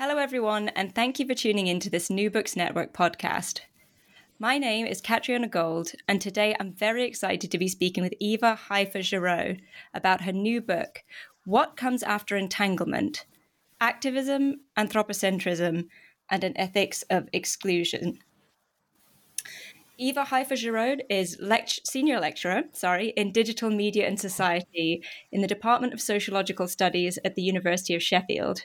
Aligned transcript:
Hello, 0.00 0.16
everyone, 0.16 0.68
and 0.76 0.94
thank 0.94 1.18
you 1.18 1.26
for 1.26 1.34
tuning 1.34 1.66
in 1.66 1.80
to 1.80 1.90
this 1.90 2.08
New 2.08 2.30
Books 2.30 2.54
Network 2.54 2.94
podcast. 2.94 3.62
My 4.38 4.56
name 4.56 4.86
is 4.86 5.00
Catriona 5.00 5.48
Gold, 5.48 5.90
and 6.06 6.20
today 6.20 6.54
I'm 6.60 6.72
very 6.72 7.02
excited 7.02 7.50
to 7.50 7.58
be 7.58 7.66
speaking 7.66 8.04
with 8.04 8.14
Eva 8.20 8.54
Haifa 8.54 9.00
Giraud 9.00 9.58
about 9.92 10.20
her 10.20 10.30
new 10.30 10.60
book, 10.60 11.02
What 11.46 11.76
Comes 11.76 12.04
After 12.04 12.36
Entanglement 12.36 13.26
Activism, 13.80 14.60
Anthropocentrism, 14.78 15.88
and 16.30 16.44
an 16.44 16.56
Ethics 16.56 17.02
of 17.10 17.28
Exclusion. 17.32 18.20
Eva 19.96 20.26
Haifa 20.26 20.54
Giraud 20.54 21.02
is 21.10 21.36
lect- 21.40 21.84
senior 21.84 22.20
lecturer, 22.20 22.62
sorry, 22.72 23.08
in 23.16 23.32
digital 23.32 23.68
media 23.68 24.06
and 24.06 24.20
society 24.20 25.02
in 25.32 25.40
the 25.40 25.48
Department 25.48 25.92
of 25.92 26.00
Sociological 26.00 26.68
Studies 26.68 27.18
at 27.24 27.34
the 27.34 27.42
University 27.42 27.96
of 27.96 28.02
Sheffield. 28.04 28.64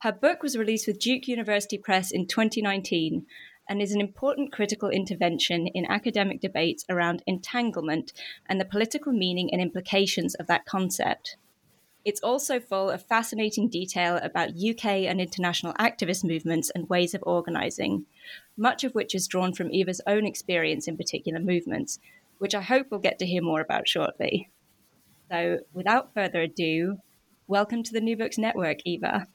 Her 0.00 0.12
book 0.12 0.42
was 0.42 0.56
released 0.56 0.86
with 0.86 0.98
Duke 0.98 1.28
University 1.28 1.78
Press 1.78 2.10
in 2.10 2.26
2019 2.26 3.26
and 3.68 3.80
is 3.80 3.92
an 3.92 4.00
important 4.00 4.52
critical 4.52 4.90
intervention 4.90 5.66
in 5.68 5.86
academic 5.86 6.40
debates 6.40 6.84
around 6.88 7.22
entanglement 7.26 8.12
and 8.46 8.60
the 8.60 8.66
political 8.66 9.12
meaning 9.12 9.48
and 9.52 9.62
implications 9.62 10.34
of 10.34 10.46
that 10.46 10.66
concept. 10.66 11.36
It's 12.04 12.20
also 12.22 12.60
full 12.60 12.90
of 12.90 13.06
fascinating 13.06 13.70
detail 13.70 14.20
about 14.22 14.62
UK 14.62 15.06
and 15.08 15.22
international 15.22 15.72
activist 15.74 16.22
movements 16.22 16.70
and 16.74 16.86
ways 16.90 17.14
of 17.14 17.22
organising, 17.26 18.04
much 18.58 18.84
of 18.84 18.94
which 18.94 19.14
is 19.14 19.26
drawn 19.26 19.54
from 19.54 19.72
Eva's 19.72 20.02
own 20.06 20.26
experience 20.26 20.86
in 20.86 20.98
particular 20.98 21.40
movements, 21.40 21.98
which 22.36 22.54
I 22.54 22.60
hope 22.60 22.88
we'll 22.90 23.00
get 23.00 23.18
to 23.20 23.26
hear 23.26 23.40
more 23.40 23.62
about 23.62 23.88
shortly. 23.88 24.50
So, 25.30 25.60
without 25.72 26.12
further 26.12 26.42
ado, 26.42 26.98
welcome 27.46 27.82
to 27.82 27.92
the 27.92 28.02
New 28.02 28.18
Books 28.18 28.36
Network, 28.36 28.80
Eva. 28.84 29.26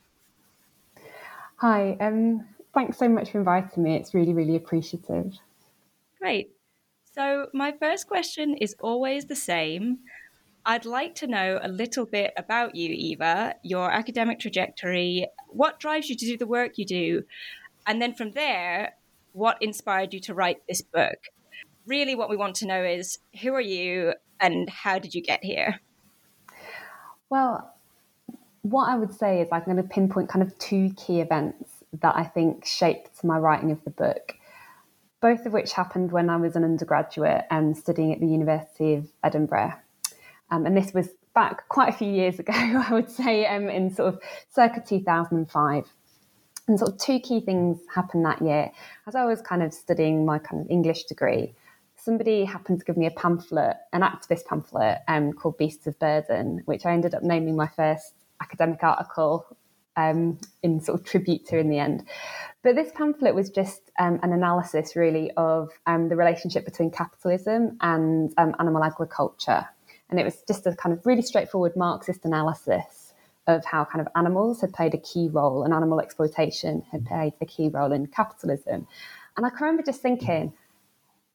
Hi, 1.61 1.97
um, 1.99 2.45
thanks 2.73 2.97
so 2.97 3.09
much 3.09 3.31
for 3.31 3.39
inviting 3.39 3.83
me. 3.83 3.97
It's 3.97 4.13
really, 4.13 4.33
really 4.33 4.55
appreciative. 4.55 5.33
Great. 6.17 6.51
So, 7.13 7.47
my 7.53 7.73
first 7.73 8.07
question 8.07 8.55
is 8.55 8.75
always 8.79 9.25
the 9.25 9.35
same. 9.35 9.99
I'd 10.65 10.85
like 10.85 11.15
to 11.15 11.27
know 11.27 11.59
a 11.61 11.67
little 11.67 12.05
bit 12.05 12.31
about 12.37 12.75
you, 12.75 12.93
Eva, 12.93 13.55
your 13.61 13.91
academic 13.91 14.39
trajectory, 14.39 15.27
what 15.49 15.81
drives 15.81 16.09
you 16.09 16.15
to 16.15 16.25
do 16.25 16.37
the 16.37 16.47
work 16.47 16.77
you 16.77 16.85
do, 16.85 17.23
and 17.85 18.01
then 18.01 18.13
from 18.13 18.31
there, 18.31 18.93
what 19.33 19.61
inspired 19.61 20.13
you 20.13 20.21
to 20.21 20.33
write 20.33 20.65
this 20.65 20.81
book. 20.81 21.17
Really, 21.85 22.15
what 22.15 22.29
we 22.29 22.37
want 22.37 22.55
to 22.57 22.67
know 22.67 22.83
is 22.85 23.19
who 23.41 23.53
are 23.53 23.59
you 23.59 24.13
and 24.39 24.69
how 24.69 24.97
did 24.97 25.13
you 25.13 25.21
get 25.21 25.43
here? 25.43 25.81
Well, 27.29 27.73
what 28.61 28.89
I 28.89 28.95
would 28.95 29.13
say 29.13 29.41
is 29.41 29.49
I'm 29.51 29.63
going 29.63 29.77
to 29.77 29.83
pinpoint 29.83 30.29
kind 30.29 30.43
of 30.43 30.57
two 30.57 30.91
key 30.97 31.21
events 31.21 31.83
that 32.01 32.15
I 32.15 32.23
think 32.23 32.65
shaped 32.65 33.23
my 33.23 33.37
writing 33.37 33.71
of 33.71 33.83
the 33.83 33.89
book, 33.89 34.35
both 35.21 35.45
of 35.45 35.53
which 35.53 35.73
happened 35.73 36.11
when 36.11 36.29
I 36.29 36.37
was 36.37 36.55
an 36.55 36.63
undergraduate 36.63 37.45
and 37.49 37.77
studying 37.77 38.13
at 38.13 38.19
the 38.19 38.27
University 38.27 38.95
of 38.95 39.07
Edinburgh. 39.23 39.73
Um, 40.51 40.65
and 40.65 40.75
this 40.75 40.93
was 40.93 41.09
back 41.33 41.67
quite 41.69 41.89
a 41.89 41.97
few 41.97 42.11
years 42.11 42.39
ago, 42.39 42.53
I 42.55 42.89
would 42.91 43.09
say, 43.09 43.45
um, 43.45 43.69
in 43.69 43.93
sort 43.93 44.13
of 44.13 44.21
circa 44.49 44.83
2005. 44.85 45.85
And 46.67 46.77
sort 46.77 46.91
of 46.91 46.99
two 46.99 47.19
key 47.19 47.39
things 47.39 47.79
happened 47.93 48.25
that 48.25 48.43
year. 48.43 48.71
As 49.07 49.15
I 49.15 49.25
was 49.25 49.41
kind 49.41 49.63
of 49.63 49.73
studying 49.73 50.23
my 50.23 50.37
kind 50.37 50.61
of 50.61 50.69
English 50.69 51.05
degree, 51.05 51.55
somebody 51.95 52.45
happened 52.45 52.79
to 52.79 52.85
give 52.85 52.95
me 52.95 53.07
a 53.07 53.11
pamphlet, 53.11 53.77
an 53.91 54.01
activist 54.01 54.45
pamphlet 54.45 54.99
um, 55.07 55.33
called 55.33 55.57
Beasts 55.57 55.87
of 55.87 55.97
Burden, 55.97 56.61
which 56.65 56.85
I 56.85 56.93
ended 56.93 57.15
up 57.15 57.23
naming 57.23 57.55
my 57.55 57.67
first 57.67 58.13
academic 58.41 58.83
article 58.83 59.45
um, 59.95 60.37
in 60.63 60.79
sort 60.79 60.99
of 60.99 61.05
tribute 61.05 61.45
to 61.47 61.57
in 61.57 61.69
the 61.69 61.79
end. 61.79 62.03
But 62.63 62.75
this 62.75 62.91
pamphlet 62.93 63.35
was 63.35 63.49
just 63.49 63.91
um, 63.99 64.19
an 64.21 64.33
analysis, 64.33 64.95
really, 64.95 65.31
of 65.37 65.69
um, 65.85 66.09
the 66.09 66.15
relationship 66.15 66.65
between 66.65 66.91
capitalism 66.91 67.77
and 67.81 68.33
um, 68.37 68.55
animal 68.59 68.83
agriculture. 68.83 69.67
And 70.09 70.19
it 70.19 70.23
was 70.23 70.43
just 70.47 70.65
a 70.67 70.75
kind 70.75 70.93
of 70.93 71.05
really 71.05 71.21
straightforward 71.21 71.75
Marxist 71.75 72.25
analysis 72.25 73.13
of 73.47 73.63
how 73.65 73.85
kind 73.85 74.01
of 74.01 74.07
animals 74.15 74.61
had 74.61 74.73
played 74.73 74.93
a 74.93 74.97
key 74.97 75.29
role 75.29 75.63
and 75.63 75.73
animal 75.73 75.99
exploitation 75.99 76.83
had 76.91 77.05
played 77.05 77.33
a 77.41 77.45
key 77.45 77.69
role 77.69 77.91
in 77.91 78.05
capitalism. 78.07 78.87
And 79.37 79.45
I 79.45 79.49
can 79.49 79.61
remember 79.61 79.83
just 79.83 80.01
thinking, 80.01 80.53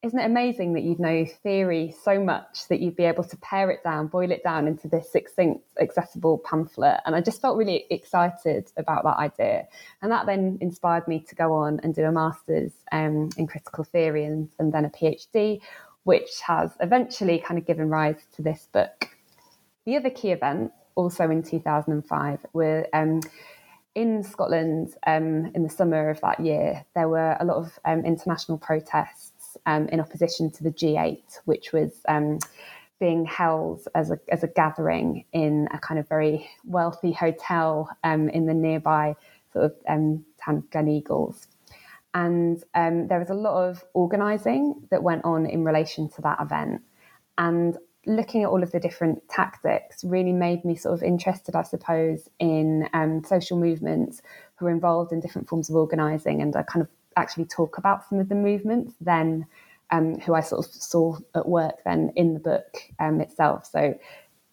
isn't 0.04 0.18
it 0.18 0.26
amazing 0.26 0.74
that 0.74 0.82
you'd 0.82 1.00
know 1.00 1.24
theory 1.42 1.94
so 2.04 2.22
much 2.22 2.68
that 2.68 2.80
you'd 2.80 2.94
be 2.94 3.04
able 3.04 3.24
to 3.24 3.36
pare 3.38 3.70
it 3.70 3.82
down, 3.82 4.06
boil 4.06 4.30
it 4.30 4.44
down 4.44 4.68
into 4.68 4.86
this 4.86 5.10
succinct, 5.10 5.64
accessible 5.80 6.36
pamphlet? 6.38 7.00
And 7.06 7.16
I 7.16 7.22
just 7.22 7.40
felt 7.40 7.56
really 7.56 7.86
excited 7.88 8.70
about 8.76 9.04
that 9.04 9.16
idea. 9.16 9.66
And 10.02 10.12
that 10.12 10.26
then 10.26 10.58
inspired 10.60 11.08
me 11.08 11.20
to 11.20 11.34
go 11.34 11.54
on 11.54 11.80
and 11.82 11.94
do 11.94 12.04
a 12.04 12.12
master's 12.12 12.72
um, 12.92 13.30
in 13.38 13.46
critical 13.46 13.82
theory 13.82 14.26
and, 14.26 14.50
and 14.58 14.74
then 14.74 14.84
a 14.84 14.90
PhD, 14.90 15.62
which 16.02 16.40
has 16.46 16.72
eventually 16.80 17.38
kind 17.38 17.58
of 17.58 17.64
given 17.66 17.88
rise 17.88 18.20
to 18.36 18.42
this 18.42 18.68
book. 18.72 19.08
The 19.86 19.96
other 19.96 20.10
key 20.10 20.32
event, 20.32 20.72
also 20.96 21.30
in 21.30 21.42
2005, 21.42 22.40
were 22.52 22.86
um, 22.92 23.20
in 23.94 24.22
Scotland 24.22 24.94
um, 25.06 25.50
in 25.54 25.62
the 25.62 25.70
summer 25.70 26.10
of 26.10 26.20
that 26.20 26.40
year, 26.40 26.84
there 26.94 27.08
were 27.08 27.36
a 27.38 27.44
lot 27.44 27.56
of 27.56 27.78
um, 27.84 28.04
international 28.04 28.58
protests 28.58 29.23
um, 29.66 29.88
in 29.88 30.00
opposition 30.00 30.50
to 30.52 30.62
the 30.62 30.70
G8, 30.70 31.40
which 31.44 31.72
was 31.72 32.00
um, 32.08 32.38
being 33.00 33.24
held 33.24 33.86
as 33.94 34.10
a, 34.10 34.18
as 34.28 34.42
a 34.42 34.48
gathering 34.48 35.24
in 35.32 35.68
a 35.72 35.78
kind 35.78 35.98
of 35.98 36.08
very 36.08 36.48
wealthy 36.64 37.12
hotel 37.12 37.88
um, 38.04 38.28
in 38.28 38.46
the 38.46 38.54
nearby 38.54 39.14
sort 39.52 39.66
of 39.66 39.74
um, 39.88 40.24
town 40.42 40.58
of 40.58 40.70
Gleneagles. 40.70 41.46
And 42.14 42.62
um, 42.74 43.08
there 43.08 43.18
was 43.18 43.30
a 43.30 43.34
lot 43.34 43.68
of 43.68 43.84
organising 43.92 44.86
that 44.90 45.02
went 45.02 45.24
on 45.24 45.46
in 45.46 45.64
relation 45.64 46.08
to 46.10 46.22
that 46.22 46.40
event. 46.40 46.82
And 47.38 47.76
looking 48.06 48.44
at 48.44 48.48
all 48.48 48.62
of 48.62 48.70
the 48.70 48.78
different 48.78 49.28
tactics 49.28 50.04
really 50.04 50.32
made 50.32 50.64
me 50.64 50.76
sort 50.76 50.94
of 50.94 51.02
interested, 51.02 51.56
I 51.56 51.62
suppose, 51.62 52.28
in 52.38 52.88
um, 52.92 53.24
social 53.24 53.58
movements 53.58 54.22
who 54.56 54.66
are 54.66 54.70
involved 54.70 55.12
in 55.12 55.20
different 55.20 55.48
forms 55.48 55.68
of 55.68 55.76
organising. 55.76 56.40
And 56.40 56.54
I 56.54 56.62
kind 56.62 56.82
of 56.82 56.88
actually 57.16 57.46
talk 57.46 57.78
about 57.78 58.08
some 58.08 58.18
of 58.18 58.28
the 58.28 58.34
movements 58.34 58.94
then 59.00 59.46
um, 59.90 60.18
who 60.20 60.34
I 60.34 60.40
sort 60.40 60.66
of 60.66 60.72
saw 60.72 61.16
at 61.34 61.48
work 61.48 61.76
then 61.84 62.12
in 62.16 62.34
the 62.34 62.40
book 62.40 62.76
um, 62.98 63.20
itself. 63.20 63.66
So 63.66 63.98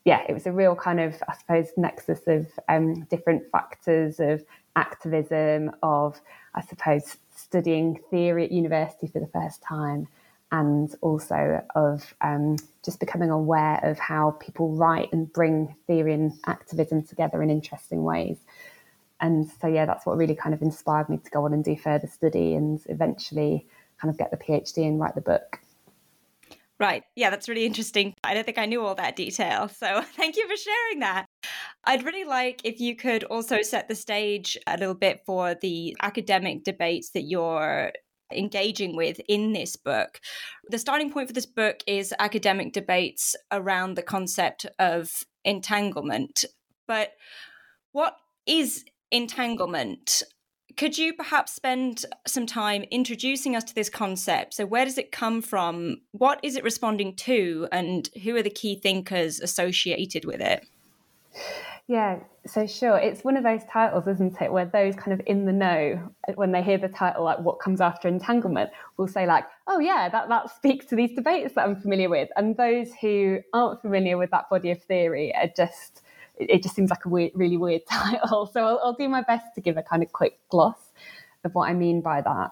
yeah, 0.05 0.23
it 0.27 0.33
was 0.33 0.47
a 0.47 0.51
real 0.51 0.75
kind 0.75 0.99
of, 0.99 1.21
I 1.27 1.35
suppose, 1.35 1.69
nexus 1.77 2.21
of 2.27 2.47
um, 2.69 3.03
different 3.05 3.43
factors 3.51 4.19
of 4.19 4.43
activism, 4.75 5.71
of, 5.83 6.19
I 6.55 6.61
suppose, 6.61 7.17
studying 7.35 7.99
theory 8.09 8.45
at 8.45 8.51
university 8.51 9.07
for 9.07 9.19
the 9.19 9.27
first 9.27 9.61
time 9.61 10.07
and 10.51 10.93
also 11.01 11.63
of 11.75 12.13
um, 12.21 12.57
just 12.83 12.99
becoming 12.99 13.29
aware 13.29 13.79
of 13.83 13.97
how 13.99 14.31
people 14.39 14.75
write 14.75 15.09
and 15.13 15.31
bring 15.31 15.75
theory 15.87 16.13
and 16.13 16.33
activism 16.45 17.03
together 17.03 17.41
in 17.41 17.49
interesting 17.49 18.03
ways. 18.03 18.37
And 19.21 19.50
so, 19.62 19.68
yeah, 19.68 19.85
that's 19.85 20.06
what 20.06 20.18
really 20.18 20.35
kind 20.35 20.53
of 20.53 20.62
inspired 20.62 21.09
me 21.09 21.18
to 21.18 21.29
go 21.29 21.45
on 21.45 21.53
and 21.53 21.63
do 21.63 21.75
further 21.77 22.07
study 22.07 22.56
and 22.56 22.81
eventually 22.88 23.68
kind 24.01 24.12
of 24.12 24.18
get 24.18 24.31
the 24.31 24.38
PhD 24.38 24.88
and 24.88 25.00
write 25.00 25.15
the 25.15 25.21
book. 25.21 25.59
Right. 26.79 27.03
Yeah, 27.15 27.29
that's 27.29 27.47
really 27.47 27.68
interesting. 27.68 28.15
I 28.23 28.33
don't 28.33 28.44
think 28.44 28.57
I 28.57 28.65
knew 28.65 28.83
all 28.83 28.95
that 28.95 29.15
detail. 29.15 29.68
So 29.68 30.01
thank 30.15 30.35
you 30.35 30.47
for 30.47 30.57
sharing 30.57 31.00
that. 31.01 31.27
I'd 31.83 32.03
really 32.03 32.23
like 32.23 32.62
if 32.63 32.79
you 32.79 32.95
could 32.95 33.23
also 33.25 33.62
set 33.62 33.88
the 33.88 33.94
stage 33.94 34.57
a 34.65 34.77
little 34.77 34.95
bit 34.95 35.21
for 35.24 35.53
the 35.53 35.95
academic 36.01 36.63
debates 36.63 37.12
that 37.12 37.21
you're 37.21 37.91
engaging 38.33 38.95
with 38.95 39.19
in 39.27 39.53
this 39.53 39.75
book. 39.75 40.19
The 40.69 40.79
starting 40.79 41.12
point 41.12 41.27
for 41.27 41.33
this 41.33 41.45
book 41.45 41.81
is 41.85 42.15
academic 42.17 42.74
debates 42.74 43.35
around 43.51 43.94
the 43.94 44.01
concept 44.01 44.65
of 44.79 45.24
entanglement. 45.45 46.45
But 46.88 47.12
what 47.91 48.15
is 48.47 48.85
entanglement? 49.11 50.23
Could 50.77 50.97
you 50.97 51.13
perhaps 51.13 51.53
spend 51.53 52.05
some 52.25 52.45
time 52.45 52.83
introducing 52.91 53.55
us 53.55 53.63
to 53.65 53.75
this 53.75 53.89
concept? 53.89 54.53
So, 54.53 54.65
where 54.65 54.85
does 54.85 54.97
it 54.97 55.11
come 55.11 55.41
from? 55.41 56.01
What 56.11 56.39
is 56.43 56.55
it 56.55 56.63
responding 56.63 57.15
to? 57.17 57.67
And 57.71 58.09
who 58.23 58.35
are 58.35 58.43
the 58.43 58.49
key 58.49 58.75
thinkers 58.75 59.39
associated 59.39 60.25
with 60.25 60.39
it? 60.41 60.65
Yeah, 61.87 62.19
so 62.47 62.65
sure. 62.67 62.97
It's 62.97 63.23
one 63.23 63.35
of 63.35 63.43
those 63.43 63.63
titles, 63.65 64.07
isn't 64.07 64.41
it, 64.41 64.51
where 64.51 64.65
those 64.65 64.95
kind 64.95 65.11
of 65.11 65.21
in 65.27 65.45
the 65.45 65.51
know, 65.51 66.09
uh, 66.27 66.31
when 66.35 66.53
they 66.53 66.63
hear 66.63 66.77
the 66.77 66.87
title, 66.87 67.25
like 67.25 67.39
what 67.39 67.59
comes 67.59 67.81
after 67.81 68.07
entanglement, 68.07 68.69
will 68.95 69.09
say, 69.09 69.25
like, 69.25 69.43
oh, 69.67 69.79
yeah, 69.79 70.07
that, 70.07 70.29
that 70.29 70.55
speaks 70.55 70.85
to 70.85 70.95
these 70.95 71.13
debates 71.13 71.55
that 71.55 71.67
I'm 71.67 71.75
familiar 71.75 72.07
with. 72.07 72.29
And 72.37 72.55
those 72.55 72.93
who 73.01 73.39
aren't 73.53 73.81
familiar 73.81 74.17
with 74.17 74.31
that 74.31 74.49
body 74.49 74.71
of 74.71 74.81
theory 74.83 75.35
are 75.35 75.49
just, 75.53 76.01
it 76.49 76.63
just 76.63 76.75
seems 76.75 76.89
like 76.89 77.05
a 77.05 77.09
weird, 77.09 77.31
really 77.35 77.57
weird 77.57 77.81
title. 77.89 78.49
So 78.51 78.63
I'll, 78.63 78.79
I'll 78.83 78.95
do 78.95 79.09
my 79.09 79.21
best 79.21 79.45
to 79.55 79.61
give 79.61 79.77
a 79.77 79.83
kind 79.83 80.03
of 80.03 80.11
quick 80.11 80.39
gloss 80.49 80.79
of 81.43 81.53
what 81.53 81.69
I 81.69 81.73
mean 81.73 82.01
by 82.01 82.21
that. 82.21 82.51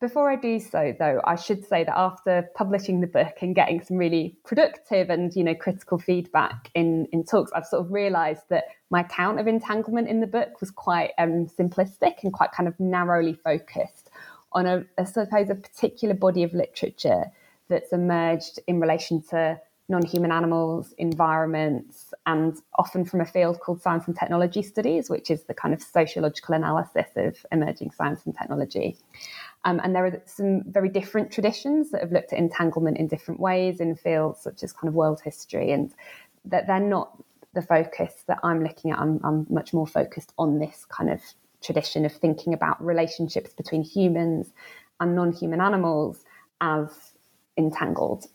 Before 0.00 0.30
I 0.30 0.36
do 0.36 0.60
so, 0.60 0.94
though, 0.98 1.20
I 1.24 1.36
should 1.36 1.66
say 1.66 1.84
that 1.84 1.96
after 1.96 2.50
publishing 2.54 3.00
the 3.00 3.06
book 3.06 3.36
and 3.40 3.54
getting 3.54 3.82
some 3.82 3.96
really 3.96 4.36
productive 4.44 5.08
and 5.08 5.34
you 5.34 5.42
know 5.42 5.54
critical 5.54 5.98
feedback 5.98 6.70
in 6.74 7.06
in 7.12 7.24
talks, 7.24 7.50
I've 7.54 7.64
sort 7.64 7.86
of 7.86 7.92
realised 7.92 8.42
that 8.50 8.64
my 8.90 9.00
account 9.00 9.40
of 9.40 9.46
entanglement 9.46 10.08
in 10.08 10.20
the 10.20 10.26
book 10.26 10.60
was 10.60 10.70
quite 10.70 11.12
um, 11.16 11.46
simplistic 11.46 12.22
and 12.22 12.32
quite 12.32 12.52
kind 12.52 12.68
of 12.68 12.78
narrowly 12.78 13.32
focused 13.32 14.10
on 14.52 14.66
a, 14.66 15.06
suppose, 15.06 15.50
a 15.50 15.54
particular 15.54 16.14
body 16.14 16.42
of 16.42 16.52
literature 16.52 17.24
that's 17.68 17.92
emerged 17.92 18.60
in 18.66 18.80
relation 18.80 19.22
to 19.30 19.58
non-human 19.88 20.32
animals, 20.32 20.94
environments, 20.96 22.14
and 22.26 22.56
often 22.76 23.04
from 23.04 23.20
a 23.20 23.26
field 23.26 23.60
called 23.60 23.82
science 23.82 24.06
and 24.06 24.18
technology 24.18 24.62
studies, 24.62 25.10
which 25.10 25.30
is 25.30 25.44
the 25.44 25.54
kind 25.54 25.74
of 25.74 25.82
sociological 25.82 26.54
analysis 26.54 27.06
of 27.16 27.44
emerging 27.52 27.90
science 27.90 28.24
and 28.24 28.36
technology. 28.36 28.96
Um, 29.64 29.80
and 29.84 29.94
there 29.94 30.06
are 30.06 30.22
some 30.26 30.62
very 30.66 30.88
different 30.88 31.30
traditions 31.30 31.90
that 31.90 32.00
have 32.00 32.12
looked 32.12 32.32
at 32.32 32.38
entanglement 32.38 32.96
in 32.96 33.08
different 33.08 33.40
ways 33.40 33.80
in 33.80 33.94
fields 33.94 34.40
such 34.40 34.62
as 34.62 34.72
kind 34.72 34.88
of 34.88 34.94
world 34.94 35.20
history, 35.22 35.72
and 35.72 35.92
that 36.46 36.66
they're 36.66 36.80
not 36.80 37.22
the 37.52 37.62
focus 37.62 38.24
that 38.26 38.38
I'm 38.42 38.62
looking 38.62 38.90
at. 38.90 38.98
I'm, 38.98 39.20
I'm 39.22 39.46
much 39.50 39.72
more 39.72 39.86
focused 39.86 40.32
on 40.38 40.58
this 40.58 40.86
kind 40.88 41.10
of 41.10 41.20
tradition 41.62 42.04
of 42.04 42.12
thinking 42.12 42.54
about 42.54 42.84
relationships 42.84 43.52
between 43.54 43.82
humans 43.82 44.52
and 45.00 45.14
non 45.14 45.32
human 45.32 45.60
animals 45.60 46.24
as 46.60 47.12
entangled. 47.56 48.26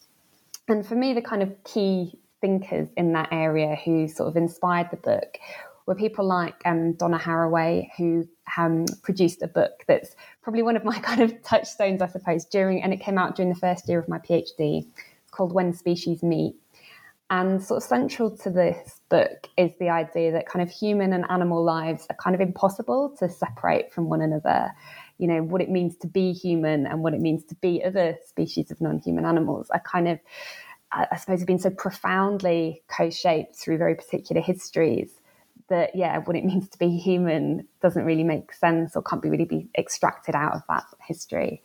And 0.70 0.86
for 0.86 0.96
me, 0.96 1.14
the 1.14 1.22
kind 1.22 1.42
of 1.42 1.52
key 1.64 2.20
thinkers 2.42 2.90
in 2.96 3.14
that 3.14 3.30
area 3.32 3.76
who 3.76 4.08
sort 4.08 4.30
of 4.30 4.38
inspired 4.38 4.90
the 4.92 4.98
book 4.98 5.38
were 5.86 5.96
people 5.96 6.26
like 6.26 6.62
um, 6.66 6.94
Donna 6.94 7.18
Haraway, 7.18 7.90
who 7.98 8.28
um, 8.56 8.86
produced 9.02 9.42
a 9.42 9.48
book 9.48 9.84
that's 9.88 10.16
probably 10.44 10.62
one 10.62 10.76
of 10.76 10.84
my 10.84 11.00
kind 11.10 11.22
of 11.22 11.42
touchstones, 11.44 12.02
I 12.02 12.08
suppose, 12.08 12.46
during, 12.46 12.84
and 12.84 12.94
it 12.94 13.02
came 13.02 13.18
out 13.18 13.36
during 13.36 13.52
the 13.52 13.60
first 13.60 13.90
year 13.90 14.00
of 14.00 14.08
my 14.08 14.20
PhD. 14.20 14.86
Called 15.32 15.54
When 15.54 15.74
Species 15.74 16.24
Meet. 16.24 16.56
And 17.30 17.62
sort 17.62 17.84
of 17.84 17.88
central 17.88 18.36
to 18.38 18.50
this 18.50 19.02
book 19.10 19.48
is 19.58 19.72
the 19.80 19.90
idea 19.90 20.32
that 20.32 20.48
kind 20.48 20.68
of 20.68 20.74
human 20.74 21.14
and 21.14 21.24
animal 21.30 21.64
lives 21.64 22.08
are 22.10 22.16
kind 22.16 22.34
of 22.34 22.42
impossible 22.42 23.16
to 23.20 23.30
separate 23.30 23.94
from 23.94 24.10
one 24.10 24.22
another. 24.22 24.72
You 25.20 25.28
know, 25.28 25.44
what 25.44 25.62
it 25.62 25.70
means 25.70 25.96
to 25.98 26.08
be 26.08 26.34
human 26.34 26.88
and 26.88 27.04
what 27.04 27.14
it 27.14 27.22
means 27.22 27.44
to 27.46 27.56
be 27.56 27.84
other 27.84 28.18
species 28.26 28.72
of 28.72 28.82
non 28.82 28.98
human 29.00 29.26
animals 29.26 29.70
are 29.70 29.82
kind 29.82 30.08
of, 30.08 30.20
I 30.92 31.18
suppose, 31.18 31.40
have 31.40 31.48
been 31.48 31.60
so 31.60 31.70
profoundly 31.70 32.82
co 32.88 33.12
shaped 33.12 33.56
through 33.56 33.78
very 33.78 33.96
particular 33.96 34.42
histories 34.42 35.12
that 35.68 35.96
yeah 35.96 36.18
what 36.18 36.36
it 36.36 36.44
means 36.52 36.68
to 36.70 36.80
be 36.80 36.98
human 36.98 37.68
doesn't 37.82 38.04
really 38.04 38.24
make 38.24 38.52
sense 38.54 38.96
or 38.96 39.04
can't 39.04 39.22
be 39.22 39.30
really 39.30 39.46
be 39.46 39.70
extracted 39.78 40.34
out 40.34 40.54
of 40.54 40.64
that 40.68 40.86
history. 41.06 41.62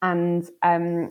And 0.00 0.48
um, 0.62 1.08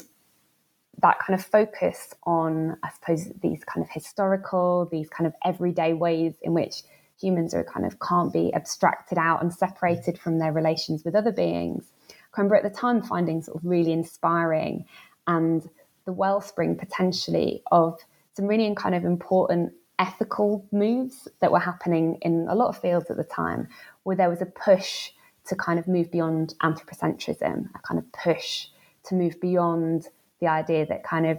that 1.02 1.20
kind 1.20 1.40
of 1.40 1.46
focus 1.46 2.14
on 2.24 2.78
i 2.84 2.90
suppose 2.90 3.30
these 3.42 3.64
kind 3.64 3.84
of 3.84 3.90
historical 3.92 4.88
these 4.92 5.10
kind 5.10 5.28
of 5.28 5.34
everyday 5.44 5.94
ways 5.94 6.36
in 6.42 6.54
which 6.54 6.84
humans 7.24 7.54
are 7.54 7.64
kind 7.64 7.86
of 7.86 8.00
can't 8.00 8.34
be 8.34 8.54
abstracted 8.54 9.18
out 9.18 9.42
and 9.42 9.54
separated 9.54 10.20
from 10.20 10.40
their 10.40 10.52
relations 10.52 11.04
with 11.04 11.16
other 11.16 11.32
beings. 11.32 11.86
I 12.10 12.16
remember 12.38 12.56
at 12.56 12.64
the 12.64 12.70
time 12.70 13.02
finding 13.02 13.42
sort 13.42 13.58
of 13.58 13.66
really 13.66 13.94
inspiring 13.94 14.86
and 15.28 15.68
the 16.06 16.14
wellspring 16.14 16.76
potentially 16.76 17.64
of 17.72 18.00
some 18.34 18.48
really 18.48 18.74
kind 18.76 18.96
of 18.96 19.06
important 19.06 19.74
ethical 20.00 20.66
moves 20.72 21.28
that 21.40 21.52
were 21.52 21.60
happening 21.60 22.18
in 22.22 22.48
a 22.50 22.56
lot 22.56 22.68
of 22.68 22.78
fields 22.78 23.10
at 23.10 23.18
the 23.18 23.24
time, 23.24 23.68
where 24.04 24.16
there 24.16 24.30
was 24.30 24.42
a 24.42 24.46
push 24.46 25.12
to 25.46 25.56
kind 25.56 25.78
of 25.78 25.88
move 25.88 26.12
beyond 26.12 26.56
anthropocentrism, 26.64 27.70
a 27.76 27.80
kind 27.88 28.00
of 28.00 28.12
push 28.12 28.68
to 29.04 29.16
move 29.16 29.40
beyond 29.40 30.08
the 30.42 30.48
idea 30.48 30.86
that 30.86 31.04
kind 31.04 31.28
of 31.28 31.38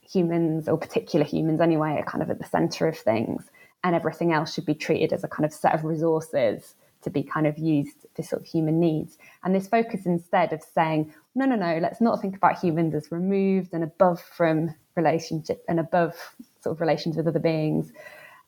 humans, 0.00 0.68
or 0.68 0.78
particular 0.78 1.24
humans 1.24 1.60
anyway, 1.60 1.96
are 1.98 2.04
kind 2.04 2.22
of 2.22 2.30
at 2.30 2.38
the 2.38 2.44
center 2.44 2.88
of 2.88 2.98
things, 2.98 3.44
and 3.84 3.94
everything 3.94 4.32
else 4.32 4.54
should 4.54 4.66
be 4.66 4.74
treated 4.74 5.12
as 5.12 5.24
a 5.24 5.28
kind 5.28 5.44
of 5.44 5.52
set 5.52 5.74
of 5.74 5.84
resources 5.84 6.74
to 7.02 7.10
be 7.10 7.22
kind 7.22 7.46
of 7.46 7.58
used 7.58 8.06
for 8.14 8.22
sort 8.22 8.42
of 8.42 8.48
human 8.48 8.78
needs. 8.78 9.18
And 9.42 9.54
this 9.54 9.66
focus 9.66 10.06
instead 10.06 10.52
of 10.52 10.62
saying, 10.62 11.12
no, 11.34 11.44
no, 11.44 11.56
no, 11.56 11.78
let's 11.78 12.00
not 12.00 12.20
think 12.20 12.36
about 12.36 12.58
humans 12.58 12.94
as 12.94 13.10
removed 13.10 13.72
and 13.72 13.82
above 13.82 14.20
from 14.20 14.74
relationship 14.94 15.64
and 15.68 15.80
above 15.80 16.14
sort 16.60 16.76
of 16.76 16.80
relations 16.80 17.16
with 17.16 17.26
other 17.26 17.40
beings, 17.40 17.92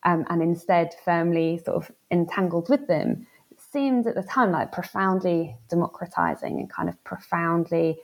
um, 0.03 0.25
and 0.29 0.41
instead 0.41 0.95
firmly 1.03 1.57
sort 1.65 1.77
of 1.77 1.91
entangled 2.11 2.69
with 2.69 2.87
them, 2.87 3.27
seemed 3.57 4.07
at 4.07 4.15
the 4.15 4.23
time 4.23 4.51
like 4.51 4.71
profoundly 4.71 5.57
democratizing 5.69 6.59
and 6.59 6.71
kind 6.71 6.87
of 6.87 7.03
profoundly 7.03 7.97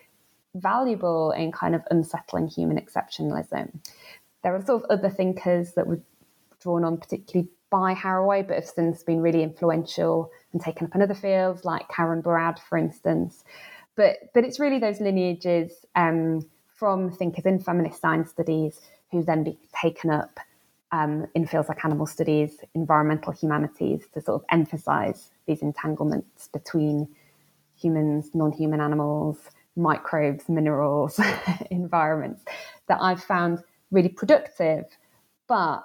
valuable 0.56 1.32
in 1.32 1.52
kind 1.52 1.76
of 1.76 1.82
unsettling 1.92 2.48
human 2.48 2.78
exceptionalism. 2.78 3.72
There 4.44 4.56
are 4.56 4.66
sort 4.66 4.84
of 4.84 4.90
other 4.90 5.10
thinkers 5.10 5.74
that 5.74 5.88
were 5.88 6.02
drawn 6.62 6.84
on 6.84 6.98
particularly 6.98 7.50
by 7.70 7.96
Haraway, 7.96 8.46
but 8.46 8.56
have 8.56 8.66
since 8.66 9.02
been 9.04 9.22
really 9.22 9.44
influential 9.44 10.30
and 10.52 10.62
taken 10.62 10.88
up 10.88 10.96
in 10.96 11.02
other 11.02 11.16
fields, 11.16 11.66
like 11.66 11.88
Karen 11.90 12.22
Barad, 12.22 12.60
for 12.60 12.78
instance. 12.78 13.44
But 13.96 14.18
but 14.34 14.44
it's 14.44 14.60
really 14.60 14.80
those 14.80 15.00
lineages 15.00 15.86
um, 15.96 16.48
from 16.68 17.12
thinkers 17.12 17.46
in 17.46 17.60
feminist 17.60 18.02
science 18.02 18.32
studies 18.32 18.82
who 19.12 19.24
then 19.24 19.44
be 19.44 19.58
taken 19.82 20.10
up 20.10 20.40
um, 20.92 21.28
in 21.36 21.48
fields 21.48 21.70
like 21.70 21.84
animal 21.86 22.06
studies, 22.06 22.60
environmental 22.76 23.32
humanities, 23.34 24.04
to 24.14 24.22
sort 24.22 24.42
of 24.42 24.46
emphasize 24.52 25.32
these 25.48 25.62
entanglements 25.62 26.50
between 26.50 27.08
humans, 27.76 28.32
non 28.34 28.52
human 28.52 28.82
animals, 28.82 29.38
microbes, 29.76 30.50
minerals, 30.50 31.20
environments 31.72 32.44
that 32.88 33.00
I've 33.02 33.24
found 33.24 33.64
really 33.92 34.10
productive. 34.10 34.86
But 35.48 35.84